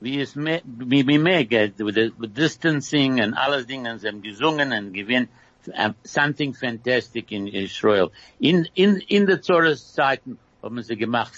wie 0.00 0.20
es 0.20 0.36
wie, 0.36 2.28
distancing 2.28 3.20
und 3.22 3.34
alles 3.34 3.66
Dinge, 3.66 3.98
sie 3.98 4.08
haben 4.08 4.22
gesungen 4.22 4.72
und 4.72 4.92
uh, 5.68 5.92
something 6.04 6.54
fantastic 6.54 7.32
in 7.32 7.48
Israel. 7.48 8.12
In, 8.38 8.68
in, 8.74 9.00
in 9.08 9.26
Zeiten 9.94 10.38
haben 10.62 10.82
sie 10.82 10.96
gemacht. 10.96 11.34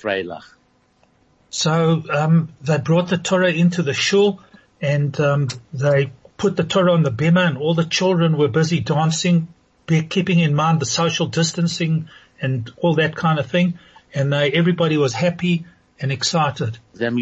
So 1.51 2.03
um, 2.11 2.53
they 2.61 2.79
brought 2.79 3.09
the 3.09 3.19
Torah 3.19 3.53
into 3.53 3.83
the 3.83 3.95
shul, 3.95 4.41
and 4.81 5.19
um, 5.21 5.49
they 5.73 6.13
put 6.37 6.57
the 6.57 6.65
Torah 6.65 6.93
on 6.93 7.03
the 7.03 7.11
bima, 7.11 7.47
and 7.47 7.57
all 7.57 7.75
the 7.75 7.85
children 7.85 8.37
were 8.37 8.49
busy 8.49 8.81
dancing, 8.81 9.49
keeping 9.87 10.41
in 10.41 10.55
mind 10.55 10.81
the 10.81 10.87
social 10.87 11.27
distancing 11.27 12.09
and 12.41 12.71
all 12.77 12.95
that 12.97 13.17
kind 13.17 13.39
of 13.39 13.47
thing. 13.51 13.79
And 14.15 14.33
they, 14.33 14.53
everybody 14.53 14.97
was 14.97 15.15
happy 15.15 15.65
and 16.01 16.13
excited. 16.13 16.79
Sie 16.93 17.05
haben 17.05 17.19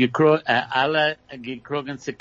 alle 0.73 1.17
gekrogen 1.31 1.99
zu 1.99 2.13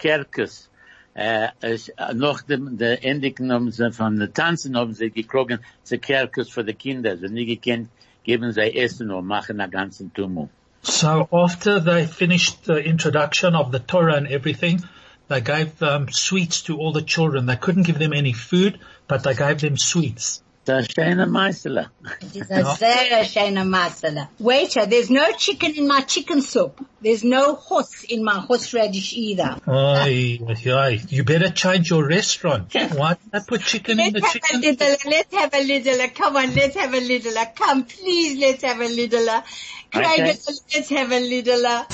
noch 2.14 2.42
dem, 2.42 2.78
der 2.78 3.04
Endigen 3.06 3.52
haben 3.52 3.72
sie 3.72 3.92
von 3.92 4.20
den 4.20 4.34
Tanzen 4.34 4.76
haben 4.76 4.94
sie 4.94 5.10
gekrogen 5.10 5.60
zu 5.84 5.98
Kerkes 5.98 6.50
für 6.50 6.64
die 6.64 6.74
Kinder. 6.74 7.18
Sie 7.18 7.30
nie 7.30 7.46
gekannt, 7.46 7.90
geben 8.24 8.52
sie 8.52 8.76
Essen 8.76 9.12
und 9.12 9.26
machen 9.26 9.62
einen 9.62 9.72
ganzen 9.72 10.14
Tumult. 10.14 10.50
So 10.86 11.28
after 11.34 11.80
they 11.80 12.06
finished 12.06 12.66
the 12.66 12.78
introduction 12.78 13.56
of 13.56 13.72
the 13.72 13.80
Torah 13.80 14.16
and 14.16 14.28
everything, 14.28 14.82
they 15.28 15.42
gave 15.42 15.82
um, 15.82 16.08
sweets 16.12 16.62
to 16.64 16.78
all 16.78 16.92
the 16.92 17.02
children. 17.02 17.48
They 17.48 17.56
couldn't 17.56 17.84
give 17.84 17.98
them 17.98 18.14
any 18.14 18.34
food, 18.34 18.80
but 19.08 19.24
they 19.24 19.34
gave 19.34 19.62
them 19.62 19.78
sweets. 19.78 20.44
Das 20.66 20.88
ist 20.88 20.98
eine 20.98 21.28
It 21.28 22.36
is 22.36 22.50
a 22.50 22.76
very 22.80 23.24
shayna 23.24 23.64
masala. 23.64 24.30
Waiter, 24.40 24.88
there's 24.88 25.12
no 25.12 25.32
chicken 25.34 25.76
in 25.76 25.88
my 25.88 26.02
chicken 26.02 26.42
soup. 26.42 26.84
There's 27.02 27.24
no 27.24 27.54
horse 27.54 28.04
in 28.04 28.24
my 28.24 28.40
horseradish 28.40 29.14
either. 29.14 29.58
Ay, 29.68 30.40
ay, 30.42 30.72
ay. 30.72 31.02
You 31.10 31.24
better 31.24 31.52
change 31.52 31.92
your 31.92 32.08
restaurant. 32.08 32.74
Why 32.74 33.14
did 33.14 33.32
they 33.32 33.40
put 33.48 33.62
chicken 33.62 34.00
in 34.00 34.14
the 34.14 34.22
Let's 34.22 34.34
have 34.34 34.36
a 34.36 34.40
chicken? 34.40 34.62
little, 34.62 35.12
let's 35.12 35.36
have 35.36 35.54
a 35.54 35.64
little, 35.64 36.10
come 36.10 36.36
on, 36.36 36.56
let's 36.56 36.76
have 36.76 36.94
a 36.96 37.00
little, 37.00 37.46
come 37.56 37.84
please, 37.86 38.40
let's 38.40 38.64
have 38.64 38.82
a 38.82 38.88
little. 38.88 39.44
Craig, 39.92 40.20
okay. 40.20 40.26
let's 40.26 40.90
have 40.90 41.12
a 41.12 41.20
little. 41.20 41.66
Uh... 41.66 41.86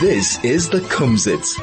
This 0.00 0.44
is 0.44 0.68
the 0.70 0.78
Kumsit. 0.78 1.58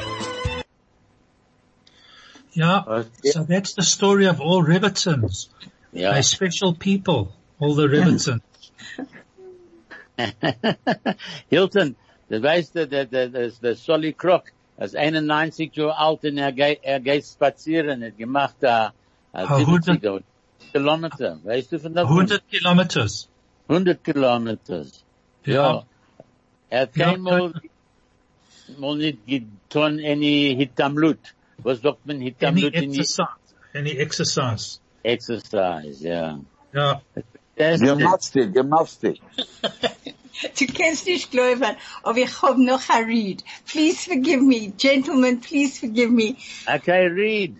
Uh, 2.60 3.04
yeah, 3.22 3.32
so 3.32 3.44
that's 3.44 3.74
the 3.74 3.82
story 3.82 4.26
of 4.26 4.40
all 4.40 4.62
Rivetons. 4.62 5.48
Yeah. 5.92 6.12
They're 6.12 6.22
special 6.22 6.74
people, 6.74 7.32
all 7.58 7.74
the 7.74 7.86
Rivetons. 7.86 8.40
Hilton, 11.50 11.96
du 12.30 12.42
weißt, 12.42 12.74
der, 12.74 12.86
der, 12.86 13.06
der, 13.06 13.28
der 13.50 13.74
Solly 13.74 14.12
Krok, 14.12 14.52
als 14.76 14.94
91 14.94 15.74
Jahre 15.74 15.98
alt 15.98 16.24
und 16.24 16.38
er 16.38 16.52
geht, 16.52 16.80
er 16.82 17.00
geht 17.00 17.24
spazieren, 17.24 18.02
er 18.02 18.10
gemacht, 18.10 18.56
uh, 18.62 18.90
uh, 19.36 19.44
100, 19.44 20.00
kilometers. 20.72 21.38
100 21.44 22.40
Kilometers. 22.50 23.28
100 23.68 24.02
Kilometers. 24.02 25.04
Ja. 25.44 25.84
Er 26.70 26.80
hat 26.80 26.96
ja. 26.96 27.10
keinmal, 27.10 27.52
mal 28.78 28.96
nicht 28.96 29.26
getan, 29.26 30.00
any 30.00 30.56
Hitamlut. 30.56 31.34
Was 31.58 31.82
sagt 31.82 32.06
man 32.06 32.20
Hitamlut? 32.20 32.74
Any 32.74 32.86
exercise. 32.86 33.28
Any 33.74 33.90
exercise. 33.90 34.80
Exercise, 35.02 36.02
ja. 36.02 36.40
Ja. 36.72 37.02
Gemastig, 37.56 38.52
gemastig. 38.54 39.20
Du 40.58 40.66
kannst 40.66 41.06
nicht 41.06 41.30
glauben, 41.30 41.76
aber 42.02 42.18
ich 42.18 42.42
hab 42.42 42.58
noch 42.58 42.88
ein 42.90 43.04
Read. 43.04 43.44
Please 43.66 44.08
forgive 44.08 44.42
me, 44.42 44.72
gentlemen, 44.76 45.40
please 45.40 45.78
forgive 45.80 46.10
me. 46.10 46.36
Okay, 46.66 47.06
read. 47.06 47.56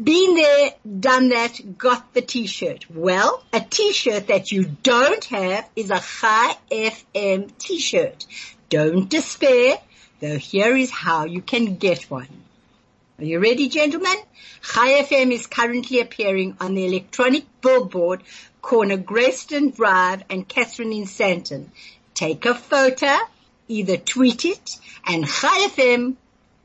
Been 0.00 0.36
there, 0.36 0.70
done 1.00 1.30
that, 1.30 1.76
got 1.76 2.14
the 2.14 2.22
t-shirt. 2.22 2.88
Well, 2.88 3.42
a 3.52 3.60
t-shirt 3.60 4.28
that 4.28 4.52
you 4.52 4.64
don't 4.84 5.24
have 5.24 5.68
is 5.74 5.90
a 5.90 5.98
Chai 5.98 6.56
FM 6.70 7.50
t-shirt. 7.58 8.26
Don't 8.68 9.08
despair, 9.08 9.78
though 10.20 10.38
here 10.38 10.76
is 10.76 10.92
how 10.92 11.24
you 11.24 11.42
can 11.42 11.76
get 11.76 12.04
one. 12.04 12.28
Are 13.18 13.24
you 13.24 13.40
ready, 13.40 13.68
gentlemen? 13.68 14.16
Chai 14.62 15.02
FM 15.02 15.32
is 15.32 15.48
currently 15.48 15.98
appearing 15.98 16.56
on 16.60 16.74
the 16.74 16.86
electronic 16.86 17.46
billboard 17.60 18.22
corner 18.62 18.98
Grayston 18.98 19.74
Drive 19.74 20.22
and 20.30 20.46
Catherine 20.46 20.92
in 20.92 21.06
Sandton. 21.06 21.70
Take 22.14 22.46
a 22.46 22.54
photo, 22.54 23.16
either 23.66 23.96
tweet 23.96 24.44
it 24.44 24.76
and 25.04 25.26
Chai 25.26 25.68
FM 25.68 26.14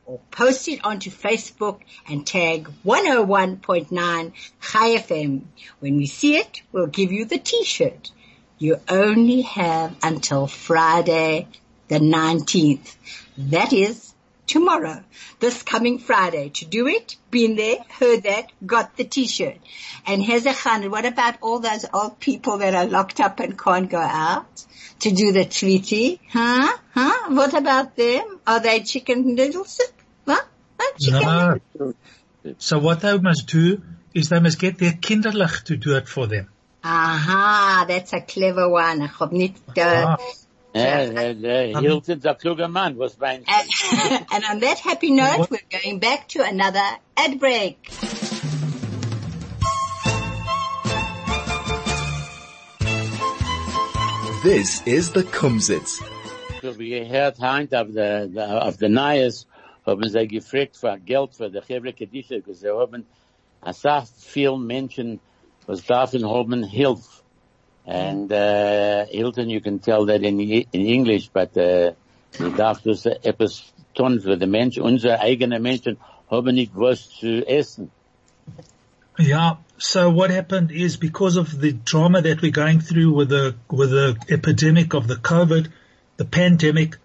or 0.06 0.20
post 0.32 0.68
it 0.68 0.84
onto 0.84 1.10
Facebook 1.10 1.80
and 2.08 2.26
tag 2.26 2.70
101.9 2.86 4.32
Chai 4.62 4.96
FM. 4.96 5.42
When 5.80 5.98
we 5.98 6.06
see 6.08 6.38
it, 6.38 6.62
we'll 6.72 6.88
give 6.88 7.12
you 7.12 7.26
the 7.26 7.38
t-shirt. 7.38 8.12
You 8.58 8.80
only 8.88 9.42
have 9.42 9.96
until 10.04 10.48
Friday 10.48 11.48
the 11.88 12.00
19th. 12.00 12.96
That 13.38 13.74
is 13.74 14.13
tomorrow, 14.48 15.04
this 15.40 15.64
coming 15.64 16.00
Friday. 16.00 16.50
To 16.50 16.66
do 16.66 16.88
it, 16.88 17.16
been 17.32 17.56
there, 17.56 17.78
heard 18.00 18.24
that, 18.24 18.52
got 18.66 18.98
the 18.98 19.04
t-shirt. 19.04 19.58
And 20.06 20.24
here's 20.24 20.46
a 20.46 20.54
hundred. 20.54 20.92
What 20.92 21.06
about 21.06 21.36
all 21.42 21.60
those 21.60 21.86
old 21.94 22.20
people 22.20 22.58
that 22.58 22.74
are 22.76 22.86
locked 22.86 23.20
up 23.20 23.40
and 23.40 23.58
can't 23.58 23.90
go 23.90 24.00
out 24.00 24.66
to 25.00 25.12
do 25.12 25.32
the 25.32 25.46
treaty? 25.46 26.20
Huh? 26.30 26.78
Huh? 26.94 27.30
What 27.30 27.54
about 27.54 27.96
them? 27.96 28.40
Are 28.46 28.60
they 28.60 28.82
chicken 28.82 29.36
noodle 29.36 29.66
soup? 29.66 29.92
What? 30.26 30.46
Huh? 30.80 30.92
Chicken 31.00 31.62
No. 31.80 31.94
So 32.58 32.78
what 32.80 33.00
they 33.02 33.18
must 33.18 33.48
do 33.48 33.82
is 34.14 34.30
they 34.30 34.40
must 34.40 34.60
get 34.60 34.78
their 34.78 34.92
kinderlich 34.92 35.64
to 35.66 35.78
do 35.78 35.96
it 35.96 36.08
for 36.08 36.28
them. 36.28 36.50
Aha, 36.84 37.86
that's 37.88 38.12
a 38.12 38.20
clever 38.20 38.70
one. 38.70 39.00
Hab 39.02 39.32
nicht, 39.32 39.56
Ah. 39.78 40.16
uh, 40.16 40.18
Ja, 40.76 41.06
der, 41.06 41.36
der 41.36 41.80
Hilton 41.80 42.18
ist 42.18 42.26
ein 42.26 42.38
kluger 42.38 42.68
Mann, 42.68 42.98
was 42.98 43.20
meinst 43.20 43.48
and, 43.52 44.26
and 44.32 44.44
on 44.50 44.60
that 44.62 44.80
happy 44.80 45.12
note, 45.12 45.48
we're 45.52 45.60
going 45.70 46.00
back 46.00 46.28
to 46.30 46.44
another 46.44 46.82
ad 47.16 47.40
break. 47.40 47.78
This 54.42 54.82
is 54.86 55.12
the 55.12 55.24
Kumsitz. 55.24 56.02
So 56.64 56.78
wie 56.80 56.90
gehört 56.90 57.40
heint 57.40 57.76
auf 57.76 57.90
der, 57.94 58.28
der, 58.28 58.66
auf 58.66 58.78
der 58.78 58.90
Neues, 58.90 59.48
haben 59.86 60.10
sie 60.10 60.28
gefragt 60.28 60.76
für 60.76 60.98
Geld 61.00 61.36
für 61.36 61.52
die 61.52 61.62
Chevre 61.62 61.94
Kedische, 61.94 62.42
weil 62.46 62.56
sie 62.56 62.70
haben, 62.70 63.06
als 63.62 63.82
so 63.82 64.02
viel 64.18 64.58
Menschen, 64.58 65.20
was 65.68 65.86
davon 65.86 66.28
haben 66.28 66.64
Hilfe. 66.64 67.23
And, 67.86 68.32
uh, 68.32 69.06
Hilton, 69.08 69.50
you 69.50 69.62
can 69.62 69.80
tell 69.80 70.06
that 70.06 70.24
in, 70.24 70.40
in 70.40 70.66
English, 70.72 71.30
but, 71.34 71.58
uh, 71.58 71.92
du 72.38 72.50
darfst 72.52 72.86
tun 73.94 74.20
für 74.20 74.38
die 74.38 74.48
Menschen, 74.48 74.84
unsere 74.84 75.20
eigenen 75.20 75.62
Menschen 75.62 75.98
haben 76.30 76.56
nicht 76.56 76.72
was 76.76 77.10
zu 77.10 77.48
essen. 77.48 77.92
Yeah. 79.20 79.58
So 79.78 80.10
what 80.10 80.32
happened 80.32 80.72
is 80.72 80.98
because 80.98 81.38
of 81.38 81.60
the 81.60 81.74
drama 81.74 82.22
that 82.22 82.42
we're 82.42 82.52
going 82.52 82.80
through 82.80 83.12
with 83.12 83.30
the 83.30 83.56
with 83.70 83.92
the 83.92 84.18
epidemic 84.30 84.94
of 84.94 85.08
the 85.08 85.16
COVID, 85.16 85.70
the 86.18 86.26
pandemic, 86.26 86.98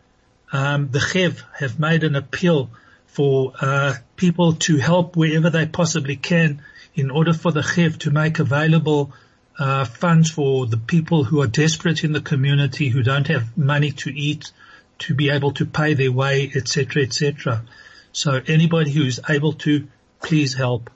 um, 0.53 0.89
the 0.91 1.01
Chev 1.01 1.45
have 1.59 1.79
made 1.79 2.05
an 2.05 2.15
appeal 2.15 2.71
for 3.07 3.53
uh, 3.61 3.95
people 4.17 4.55
to 4.55 4.77
help 4.79 5.17
wherever 5.17 5.51
they 5.51 5.67
possibly 5.67 6.17
can 6.17 6.63
in 6.95 7.11
order 7.11 7.33
for 7.33 7.53
the 7.53 7.63
Chev 7.63 7.99
to 7.99 8.11
make 8.11 8.39
available 8.39 9.13
uh, 9.59 9.85
funds 9.85 10.31
for 10.31 10.67
the 10.67 10.77
people 10.77 11.25
who 11.25 11.43
are 11.43 11.47
desperate 11.47 12.05
in 12.05 12.13
the 12.13 12.21
community 12.21 12.89
who 12.89 13.03
don't 13.03 13.27
have 13.27 13.57
money 13.57 13.91
to 13.91 14.11
eat, 14.11 14.53
to 15.01 15.15
be 15.15 15.31
able 15.31 15.53
to 15.53 15.67
pay 15.67 15.95
their 15.95 16.13
way, 16.13 16.51
etc., 16.55 17.03
etc. 17.03 17.65
So 18.13 18.41
anybody 18.47 18.93
who 18.93 19.05
is 19.05 19.21
able 19.29 19.55
to, 19.55 19.89
please 20.23 20.55
help. 20.55 20.91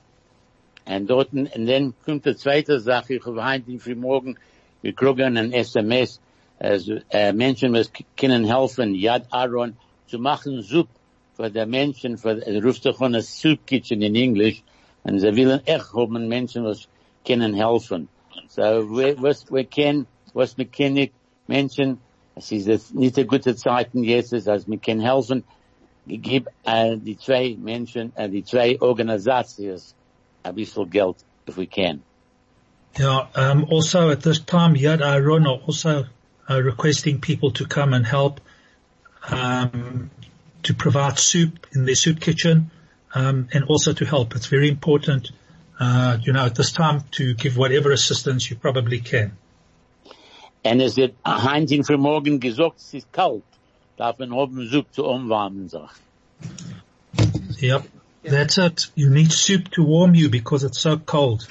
And 0.85 1.07
dort, 1.07 1.33
und 1.33 1.49
dann 1.67 1.93
kommt 2.05 2.25
die 2.25 2.35
zweite 2.35 2.79
Sache, 2.79 3.15
ich 3.15 3.25
habe 3.25 3.43
heute 3.43 3.79
früh 3.79 3.95
morgen 3.95 4.37
gekriegt 4.81 5.21
ein 5.21 5.53
SMS, 5.53 6.19
also, 6.59 6.99
äh, 7.09 7.33
Menschen, 7.33 7.73
was 7.73 7.91
können 8.17 8.45
helfen, 8.45 8.95
Yad 8.95 9.27
Aharon, 9.31 9.75
zu 10.07 10.19
machen 10.19 10.61
Soup 10.61 10.87
für 11.35 11.49
die 11.49 11.65
Menschen, 11.65 12.17
für, 12.17 12.45
er 12.45 12.63
ruft 12.63 12.85
doch 12.85 13.01
a 13.01 13.21
Soup 13.21 13.65
Kitchen 13.65 14.01
in 14.01 14.15
English, 14.15 14.61
und 15.03 15.19
sie 15.19 15.35
wollen 15.35 15.65
echt 15.65 15.93
haben 15.93 16.27
Menschen, 16.27 16.63
was 16.63 16.87
können 17.25 17.53
helfen. 17.53 18.09
So, 18.47 18.83
was, 18.89 19.45
können, 19.69 20.07
was 20.33 20.55
können, 20.71 21.09
Menschen, 21.47 21.99
es 22.35 22.51
jetzt 22.51 22.95
nicht 22.95 23.17
eine 23.17 23.27
gute 23.27 23.55
Zeiten 23.55 24.03
jetzt, 24.03 24.33
als 24.47 24.67
wir 24.67 24.77
können 24.77 25.01
helfen, 25.01 25.43
gib 26.07 26.47
äh, 26.65 26.97
die 26.97 27.17
zwei 27.17 27.55
Menschen, 27.59 28.11
äh, 28.15 28.29
die 28.29 28.43
zwei 28.43 28.79
Organisations 28.81 29.95
ein 30.43 30.55
bisschen 30.55 30.89
Geld, 30.89 31.17
if 31.47 31.57
we 31.57 31.67
can. 31.67 32.01
Yeah. 32.99 33.27
Um, 33.35 33.65
also 33.71 34.09
at 34.09 34.21
this 34.21 34.39
time, 34.39 34.75
Yad 34.75 35.01
Aharon 35.01 35.47
are 35.47 35.61
also 35.65 36.05
uh, 36.49 36.61
requesting 36.61 37.21
people 37.21 37.51
to 37.51 37.65
come 37.65 37.93
and 37.93 38.05
help 38.05 38.39
um, 39.29 40.11
to 40.63 40.73
provide 40.73 41.17
soup 41.17 41.65
in 41.73 41.85
their 41.85 41.95
soup 41.95 42.19
kitchen, 42.19 42.69
um, 43.15 43.47
and 43.51 43.63
also 43.65 43.93
to 43.93 44.05
help. 44.05 44.35
It's 44.35 44.45
very 44.45 44.69
important, 44.69 45.31
uh, 45.79 46.17
you 46.21 46.33
know, 46.33 46.45
at 46.45 46.55
this 46.55 46.71
time 46.71 47.03
to 47.11 47.33
give 47.33 47.57
whatever 47.57 47.91
assistance 47.91 48.49
you 48.49 48.55
probably 48.55 48.99
can. 48.99 49.37
Und 50.65 50.79
es 50.79 50.95
wird 50.95 51.13
Heinz 51.25 51.71
in 51.71 51.83
Frühmorgen 51.83 52.39
gesagt, 52.39 52.77
es 52.77 52.93
ist 52.93 53.11
kalt. 53.11 53.43
Darf 53.97 54.17
man 54.17 54.33
haben 54.33 54.67
Soup 54.69 54.87
zu 54.91 55.05
umwarmen. 55.05 55.69
Yep. 57.59 57.83
That's 58.23 58.57
it. 58.57 58.87
You 58.95 59.09
need 59.09 59.31
soup 59.31 59.69
to 59.71 59.83
warm 59.83 60.15
you 60.15 60.29
because 60.29 60.63
it's 60.63 60.79
so 60.79 60.97
cold. 60.97 61.47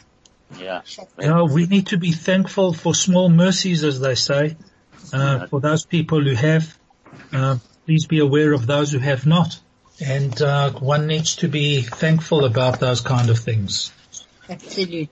Ja. 0.58 0.82
You 1.20 1.28
know, 1.28 1.44
we 1.44 1.66
need 1.66 1.88
to 1.88 1.98
be 1.98 2.12
thankful 2.12 2.72
for 2.72 2.94
small 2.94 3.28
mercies, 3.28 3.84
as 3.84 4.00
they 4.00 4.14
say, 4.14 4.56
uh, 5.12 5.46
for 5.46 5.60
those 5.60 5.84
people 5.84 6.22
who 6.22 6.34
have. 6.34 6.76
Uh, 7.32 7.56
please 7.84 8.06
be 8.06 8.20
aware 8.20 8.52
of 8.52 8.66
those 8.66 8.90
who 8.92 8.98
have 8.98 9.26
not. 9.26 9.58
And 10.00 10.40
uh, 10.40 10.70
one 10.70 11.06
needs 11.06 11.36
to 11.36 11.48
be 11.48 11.82
thankful 11.82 12.44
about 12.44 12.80
those 12.80 13.00
kind 13.00 13.28
of 13.28 13.38
things. 13.38 13.92
Absolutely. 14.48 15.08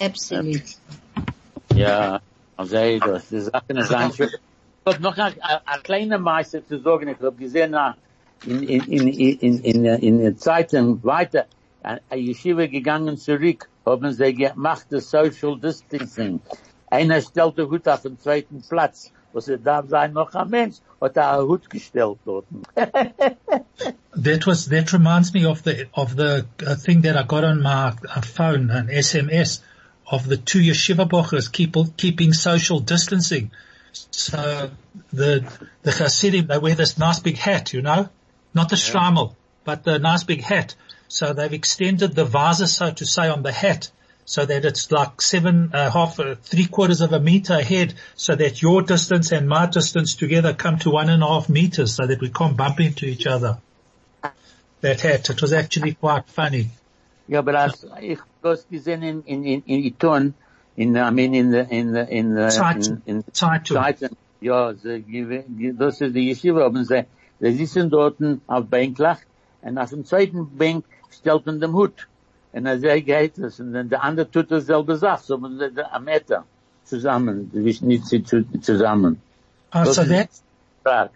Absolutely. 0.00 0.62
Ja, 1.74 2.20
also 2.56 2.98
das, 2.98 3.28
die 3.28 3.40
Sachen 3.40 3.76
ist 3.76 3.92
einfach. 3.92 4.28
Ich 4.28 4.94
hab 4.94 5.00
noch 5.00 5.18
ein, 5.18 5.34
ein 5.40 5.82
kleiner 5.82 6.18
Meister 6.18 6.64
zu 6.64 6.78
sagen, 6.78 7.08
ich 7.08 7.18
habe 7.18 7.32
gesehen, 7.32 7.76
in, 8.44 8.62
in, 8.62 8.82
in, 8.82 9.08
in, 9.08 9.58
in, 9.64 9.84
in 9.84 10.18
der 10.20 10.36
Zeitung 10.36 11.02
weiter, 11.02 11.46
eine 11.82 12.00
Yeshiva 12.12 12.66
gegangen 12.66 13.16
zurück, 13.16 13.68
haben 13.84 14.12
sie 14.12 14.34
gemacht, 14.34 14.86
das 14.90 15.10
Social 15.10 15.58
Distancing. 15.58 16.40
Einer 16.88 17.20
stellt 17.20 17.58
den 17.58 17.68
Hut 17.68 17.88
auf 17.88 18.02
den 18.02 18.18
zweiten 18.18 18.62
Platz, 18.68 19.12
was 19.36 19.48
er 19.48 19.58
darf 19.58 19.84
sein 19.90 20.14
noch 20.14 20.34
ein 20.34 20.48
Mensch, 20.48 20.76
hat 21.00 21.16
er 21.16 21.32
einen 21.32 21.48
Hut 21.48 21.68
gestellt 21.68 22.18
dort. 22.24 22.46
That 24.16 24.46
was 24.46 24.66
that 24.70 24.94
reminds 24.94 25.34
me 25.34 25.44
of 25.44 25.62
the 25.62 25.88
of 25.92 26.16
the 26.16 26.46
uh, 26.66 26.74
thing 26.74 27.02
that 27.02 27.18
I 27.18 27.22
got 27.22 27.44
on 27.44 27.60
my 27.60 27.88
uh, 27.88 28.22
phone, 28.22 28.70
an 28.70 28.88
SMS 28.88 29.60
of 30.10 30.26
the 30.26 30.38
two 30.38 30.60
yeshiva 30.60 31.06
bochers 31.06 31.52
keep, 31.52 31.76
keeping 31.98 32.32
social 32.32 32.80
distancing. 32.80 33.50
So 33.92 34.70
the 35.12 35.44
the 35.82 35.92
Hasidim 35.92 36.46
they 36.46 36.58
wear 36.58 36.74
this 36.74 36.96
nice 36.96 37.20
big 37.20 37.36
hat, 37.36 37.74
you 37.74 37.82
know, 37.82 38.08
not 38.54 38.70
the 38.70 38.76
shtreimel, 38.76 39.34
but 39.64 39.84
the 39.84 39.98
nice 39.98 40.24
big 40.24 40.42
hat. 40.42 40.74
So 41.08 41.34
they've 41.34 41.52
extended 41.52 42.14
the 42.14 42.24
visor, 42.24 42.66
so 42.66 42.90
to 42.90 43.04
say, 43.04 43.28
on 43.28 43.42
the 43.42 43.52
hat, 43.52 43.90
so 44.26 44.44
that 44.44 44.64
it's 44.64 44.90
like 44.90 45.22
seven, 45.22 45.70
uh, 45.72 45.90
half, 45.90 46.18
uh, 46.18 46.34
three 46.42 46.66
quarters 46.66 47.00
of 47.00 47.12
a 47.12 47.20
meter 47.20 47.54
ahead, 47.54 47.94
so 48.16 48.34
that 48.34 48.60
your 48.60 48.82
distance 48.82 49.30
and 49.32 49.48
my 49.48 49.66
distance 49.66 50.16
together 50.16 50.52
come 50.52 50.78
to 50.80 50.90
one 50.90 51.08
and 51.08 51.22
a 51.22 51.26
half 51.26 51.48
meters, 51.48 51.94
so 51.94 52.06
that 52.06 52.20
we 52.20 52.28
can't 52.28 52.56
bump 52.56 52.80
into 52.80 53.06
each 53.06 53.26
other. 53.26 53.58
That 54.80 55.00
hat, 55.00 55.30
it 55.30 55.40
was 55.40 55.52
actually 55.52 55.94
quite 55.94 56.28
funny. 56.28 56.70
Ja, 57.28 57.38
aber 57.38 57.54
als 57.58 57.86
ich 58.00 58.18
das 58.42 58.66
gesehen 58.68 59.02
in, 59.02 59.22
in, 59.22 59.44
in, 59.44 59.62
in 59.62 59.84
Iton, 59.84 60.34
in, 60.76 60.96
I 60.96 61.10
mean, 61.10 61.34
in 61.34 61.50
the, 61.50 61.66
in 61.70 61.92
the, 61.92 62.06
in 62.08 62.34
the, 62.34 62.50
Zeitung. 62.50 63.02
in, 63.06 63.16
in 63.18 63.24
Zeitung. 63.32 63.76
Zeitung, 63.76 64.16
ja, 64.40 64.74
sie, 64.74 65.74
das 65.76 66.00
ist 66.00 66.14
die 66.14 66.30
Yeshiva, 66.30 66.64
haben 66.64 66.84
sie, 66.84 67.06
sie 67.40 67.52
sitzen 67.52 67.90
dort 67.90 68.16
auf 68.46 68.66
Bänklach, 68.66 69.20
und 69.62 69.78
auf 69.78 69.90
dem 69.90 70.04
zweiten 70.04 70.56
Bank 70.56 70.84
stellt 71.10 71.46
man 71.46 71.60
den 71.60 71.72
Hut. 71.72 72.06
Und 72.56 72.64
sagt, 72.64 73.04
geht 73.04 73.36
es, 73.36 73.60
und 73.60 73.74
dann 73.74 73.90
der 73.90 74.02
andere 74.02 74.30
tut 74.30 74.50
dasselbe 74.50 74.96
Sache, 74.96 75.22
so 75.22 75.36
man 75.36 75.60
am 75.92 76.04
Meter 76.04 76.46
zusammen, 76.84 77.50
wissen 77.52 77.88
nicht 77.88 78.06
zu, 78.06 78.22
zu, 78.22 78.44
zusammen. 78.62 79.20
Uh, 79.74 79.84
so 79.84 80.00
ist 80.00 80.08
that, 80.08 80.30
stark. 80.80 81.10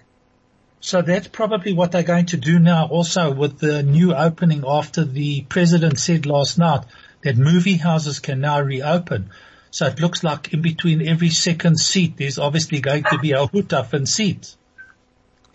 So 0.81 1.01
that's 1.01 1.29
probably 1.29 1.73
what 1.73 1.93
they're 1.93 2.03
going 2.03 2.27
to 2.27 2.37
do 2.37 2.59
now 2.59 2.89
also 2.89 3.33
with 3.33 3.59
the 3.59 3.83
new 3.83 4.15
opening 4.15 4.65
after 4.67 5.05
the 5.05 5.41
president 5.43 5.99
said 5.99 6.27
last 6.27 6.59
night 6.59 6.85
that 7.23 7.39
movie 7.39 7.77
houses 7.77 8.19
can 8.19 8.41
now 8.41 8.61
reopen. 8.61 9.31
So 9.71 9.87
it 9.87 9.99
looks 9.99 10.23
like 10.23 10.53
in 10.53 10.61
between 10.61 11.07
every 11.09 11.31
second 11.31 11.79
seat 11.79 12.19
there's 12.19 12.39
obviously 12.39 12.81
going 12.81 13.05
to 13.05 13.19
be 13.19 13.33
a 13.33 13.47
hutafen 13.47 14.07
seat 14.07 14.55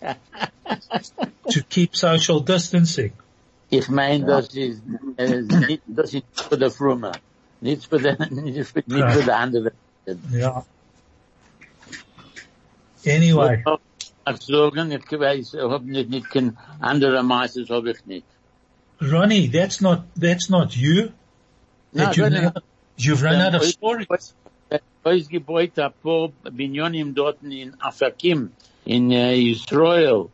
to 1.50 1.62
keep 1.62 1.94
social 1.94 2.40
distancing. 2.40 3.12
Ich 3.70 3.88
meine, 3.88 4.24
das 4.24 4.54
ist, 4.54 4.82
äh, 5.16 5.42
nicht, 5.42 5.82
das 5.86 6.14
ist 6.14 6.24
für 6.34 6.56
die 6.56 6.70
Frumme. 6.70 7.12
Nicht 7.60 7.86
für 7.86 7.98
die, 7.98 8.14
nicht 8.34 8.68
für, 8.68 8.82
nicht 8.86 9.10
für 9.12 9.22
die 9.24 9.30
andere. 9.30 9.72
Yeah. 10.32 10.64
Anyway, 13.04 13.64
Ich 14.28 14.42
sagen, 14.42 14.90
ich 14.90 15.20
weiß, 15.20 15.54
ich 15.54 15.60
hab 15.60 15.84
nicht, 15.84 16.10
nicht 16.10 16.30
kein 16.30 16.56
anderer 16.80 17.22
Meisters 17.22 17.70
hab 17.70 17.86
ich 17.86 18.04
nicht. 18.06 18.26
Ronnie, 19.00 19.48
that's 19.48 19.80
not, 19.80 20.02
that's 20.16 20.48
not 20.48 20.74
you. 20.74 21.12
No, 21.92 22.04
That 22.04 22.16
you've, 22.16 22.30
no, 22.30 22.40
no. 22.40 22.52
you've 22.96 23.22
run 23.22 23.40
out 23.40 23.54
of 23.54 23.62
stories. 23.64 24.34
Euch 25.04 25.28
gebeut 25.28 25.78
a 25.78 25.90
paar 25.90 26.30
Binyonim 26.50 27.14
dort 27.14 27.40
in 27.42 27.80
Afakim, 27.80 28.50
in 28.84 29.12
äh, 29.12 29.38
Israel. 29.38 30.30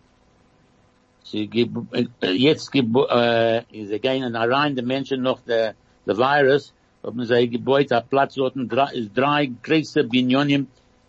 Sie 1.32 1.48
uh, 1.48 1.86
äh, 1.92 2.30
jetzt 2.32 2.74
äh, 2.74 3.62
sie 3.72 3.98
gehen 4.00 4.36
rein, 4.36 4.76
die 4.76 4.82
Menschen 4.82 5.22
noch 5.22 5.40
der, 5.40 5.74
der 6.06 6.18
Virus, 6.18 6.74
haben 7.02 7.24
sie 7.24 7.48
gebeut 7.48 7.90
a 7.90 8.02
Platz 8.02 8.34
dort, 8.34 8.54
ist 8.92 9.10
drei 9.14 9.50
große 9.62 10.04
Binyonim, 10.04 10.66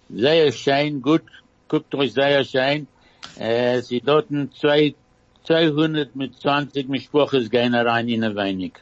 sehr 0.10 0.50
schön, 0.54 1.02
gut, 1.02 1.24
guckt 1.68 1.94
euch 1.96 2.14
sehr 2.14 2.46
schön, 2.46 2.88
äh, 3.38 3.82
sie 3.82 4.00
dort 4.00 4.28
zwei, 4.60 4.96
200 5.44 6.16
mit 6.16 6.40
20 6.40 6.88
Mischproches 6.88 7.50
gehen 7.50 7.76
rein 7.76 8.08
in 8.08 8.24
ein 8.24 8.36
wenig. 8.38 8.76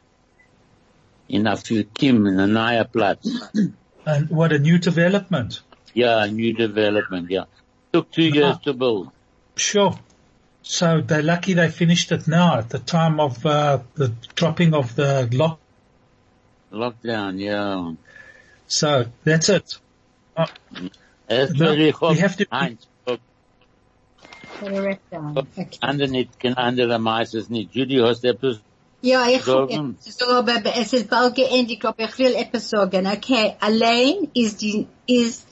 In 1.27 1.47
Afakim, 1.47 2.27
in 2.27 2.39
ein 2.39 2.53
neuer 2.53 2.83
Platz. 2.83 3.27
And 4.05 4.29
what 4.29 4.51
a 4.51 4.59
new 4.59 4.77
development. 4.77 5.63
Yeah, 5.95 6.27
new 6.27 6.53
development, 6.53 7.31
yeah. 7.31 7.45
Took 7.93 8.11
two 8.11 8.29
years 8.29 8.59
to 8.63 8.73
build. 8.73 9.09
Sure. 9.55 9.95
So 10.63 11.01
they're 11.01 11.23
lucky 11.23 11.53
they 11.53 11.69
finished 11.69 12.11
it 12.11 12.27
now 12.27 12.57
at 12.59 12.69
the 12.69 12.79
time 12.79 13.19
of 13.19 13.45
uh, 13.45 13.79
the 13.95 14.09
dropping 14.35 14.73
of 14.73 14.95
the 14.95 15.27
lock. 15.31 15.59
Lockdown, 16.71 17.39
yeah. 17.39 17.93
So 18.67 19.05
that's 19.23 19.49
it. 19.49 19.75
Uh, 20.37 20.45
Es 21.27 21.51
No, 21.53 21.65
würde 21.67 21.93
we 22.01 22.17
have 22.19 22.35
to- 22.37 22.45
Eins, 22.51 22.87
Correct 24.59 25.09
down. 25.11 25.37
Okay. 25.37 25.69
andere 25.81 26.09
nicht, 26.09 26.39
kein 26.39 26.55
anderer 26.55 26.99
meistens 26.99 27.49
nicht. 27.49 27.73
Judy, 27.73 27.97
hast 27.99 28.23
du 28.23 28.27
etwas? 28.29 28.59
Ja, 29.01 29.25
ich 29.27 29.41
Sagen. 29.41 29.97
so, 29.99 30.25
aber 30.27 30.61
es 30.77 30.93
ist 30.93 31.09
bald 31.09 31.35
geendigt, 31.35 31.83
aber 31.85 32.03
ich 32.03 32.17
will 32.19 32.35
etwas 32.35 32.69
sagen. 32.69 33.07
Okay, 33.07 33.55
allein 33.59 34.29
ist 34.35 34.61
die, 34.61 34.87
ist 35.07 35.47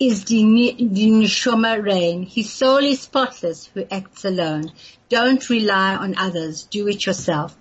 is 0.00 0.24
the, 0.24 1.78
reign. 1.82 2.22
His 2.22 2.50
soul 2.50 2.78
is 2.78 3.02
spotless 3.02 3.66
who 3.66 3.84
acts 3.90 4.24
alone. 4.24 4.72
Don't 5.10 5.50
rely 5.50 5.94
on 5.94 6.16
others. 6.16 6.62
Do 6.62 6.88
it 6.88 7.04
yourself. 7.04 7.54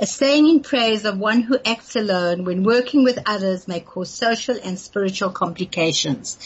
A 0.00 0.06
saying 0.06 0.48
in 0.48 0.60
praise 0.60 1.04
of 1.04 1.18
one 1.18 1.42
who 1.42 1.56
acts 1.64 1.94
alone 1.94 2.44
when 2.44 2.64
working 2.64 3.04
with 3.04 3.20
others 3.26 3.68
may 3.68 3.78
cause 3.78 4.10
social 4.10 4.58
and 4.62 4.78
spiritual 4.78 5.30
complications. 5.30 6.36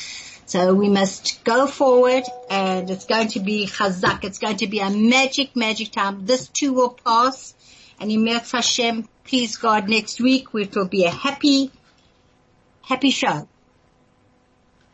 So 0.45 0.75
we 0.75 0.91
must 0.91 1.43
go 1.45 1.67
forward 1.67 2.25
and 2.51 2.91
it's 2.91 3.07
going 3.07 3.29
to 3.29 3.41
be 3.41 3.67
chazak. 3.67 4.25
It's 4.25 4.39
going 4.39 4.59
to 4.59 4.67
be 4.67 4.81
a 4.81 4.91
magic, 4.91 5.57
magic 5.57 5.93
time. 5.93 6.27
This 6.27 6.49
too 6.49 6.75
will 6.75 6.91
pass 6.91 7.55
and 8.01 8.13
in 8.13 8.27
Hashem, 8.27 9.09
please 9.25 9.57
God, 9.57 9.89
next 9.89 10.21
week 10.21 10.49
it 10.55 10.77
will 10.77 10.89
be 10.89 11.05
a 11.05 11.11
happy, 11.11 11.73
happy 12.83 13.11
show. 13.11 13.49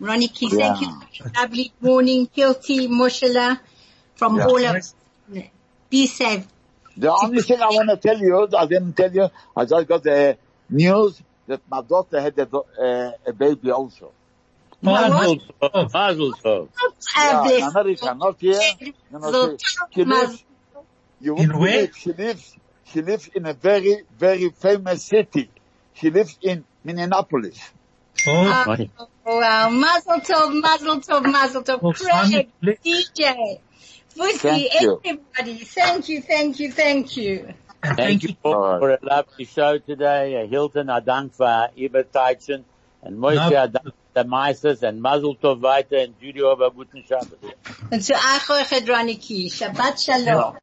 Ronnie 0.00 0.28
Key, 0.28 0.50
thank 0.50 0.80
you. 0.80 0.88
Lovely 1.36 1.72
morning, 1.80 2.26
Kilty, 2.26 2.88
Moshala, 2.88 3.60
from 4.16 4.36
Yeah, 4.36 4.46
all 4.46 4.56
of 4.56 4.62
thanks. 4.62 4.94
us. 5.30 5.44
Be 5.90 6.06
safe. 6.06 6.46
The 6.96 7.12
only 7.12 7.42
thing 7.42 7.60
I 7.60 7.68
want 7.68 7.90
to 7.90 7.96
tell 7.96 8.18
you, 8.18 8.48
I 8.56 8.66
didn't 8.66 8.94
tell 8.94 9.12
you, 9.12 9.28
I 9.56 9.64
just 9.64 9.88
got 9.88 10.02
the 10.02 10.36
news 10.70 11.20
that 11.46 11.60
my 11.68 11.82
daughter 11.82 12.20
had 12.20 12.38
a, 12.38 12.48
uh, 12.56 13.12
a 13.26 13.32
baby 13.32 13.70
also. 13.70 14.12
Mazel 14.82 15.38
tov. 15.60 15.92
Mazel 15.92 16.32
tov. 16.34 16.68
Yeah, 17.16 17.42
bless 17.42 17.62
America, 17.62 18.14
not 18.14 18.36
here. 18.40 18.60
You 18.80 18.94
know, 19.18 19.32
she, 19.32 19.94
she 19.94 20.04
lives, 20.04 20.44
you 21.20 21.36
In 21.36 21.58
where? 21.58 21.88
she 21.92 22.12
lives, 22.12 22.56
she 22.92 23.02
lives 23.02 23.28
in 23.34 23.46
a 23.46 23.54
very, 23.54 24.02
very 24.18 24.50
famous 24.50 25.04
city. 25.04 25.50
She 25.94 26.10
lives 26.10 26.38
in 26.42 26.64
Minneapolis. 26.84 27.58
Oh, 28.26 28.64
Right. 28.66 28.90
Oh, 28.98 29.08
wow. 29.40 29.70
Mazel 29.70 30.20
tov, 30.20 30.60
mazel 30.60 31.00
tov, 31.00 31.24
mazel 31.30 31.62
tov. 31.62 31.82
Well, 31.82 31.92
Craig, 31.92 32.10
Simon, 32.62 32.78
DJ, 32.84 33.58
Fussy, 34.08 34.38
Thank 34.38 34.80
you. 34.80 35.00
everybody. 35.04 35.64
Thank 35.64 36.08
you, 36.08 36.20
thank 36.22 36.60
you, 36.60 36.72
thank 36.72 37.16
you. 37.16 37.54
and 37.82 37.96
Thank 37.96 38.22
you 38.22 38.34
All 38.44 38.52
for, 38.52 38.78
for 38.80 38.90
a 38.92 38.98
lovely 39.02 39.44
show 39.44 39.78
today. 39.78 40.42
Uh, 40.42 40.46
Hilton, 40.46 40.88
I 40.88 41.00
dank 41.00 41.34
für 41.34 41.70
Überteichen. 41.76 42.64
And 43.02 43.18
Moshe, 43.18 43.34
No. 43.36 43.48
I 43.48 43.66
dank 43.66 43.84
für 43.84 43.92
the 44.14 44.24
Meisters 44.24 44.82
and 44.82 45.00
Mazel 45.02 45.34
Tov 45.34 45.60
weiter 45.60 45.98
and 45.98 46.14
Judy, 46.20 46.42
aber 46.44 46.70
guten 46.70 47.04
Shabbat. 47.06 47.38
Und 47.90 48.02
zu 48.02 48.14
euch, 48.14 48.50
euch, 48.50 48.88
Ronnie 48.88 49.18
Key. 49.18 49.50
Shabbat 49.50 50.00
Shalom. 50.00 50.56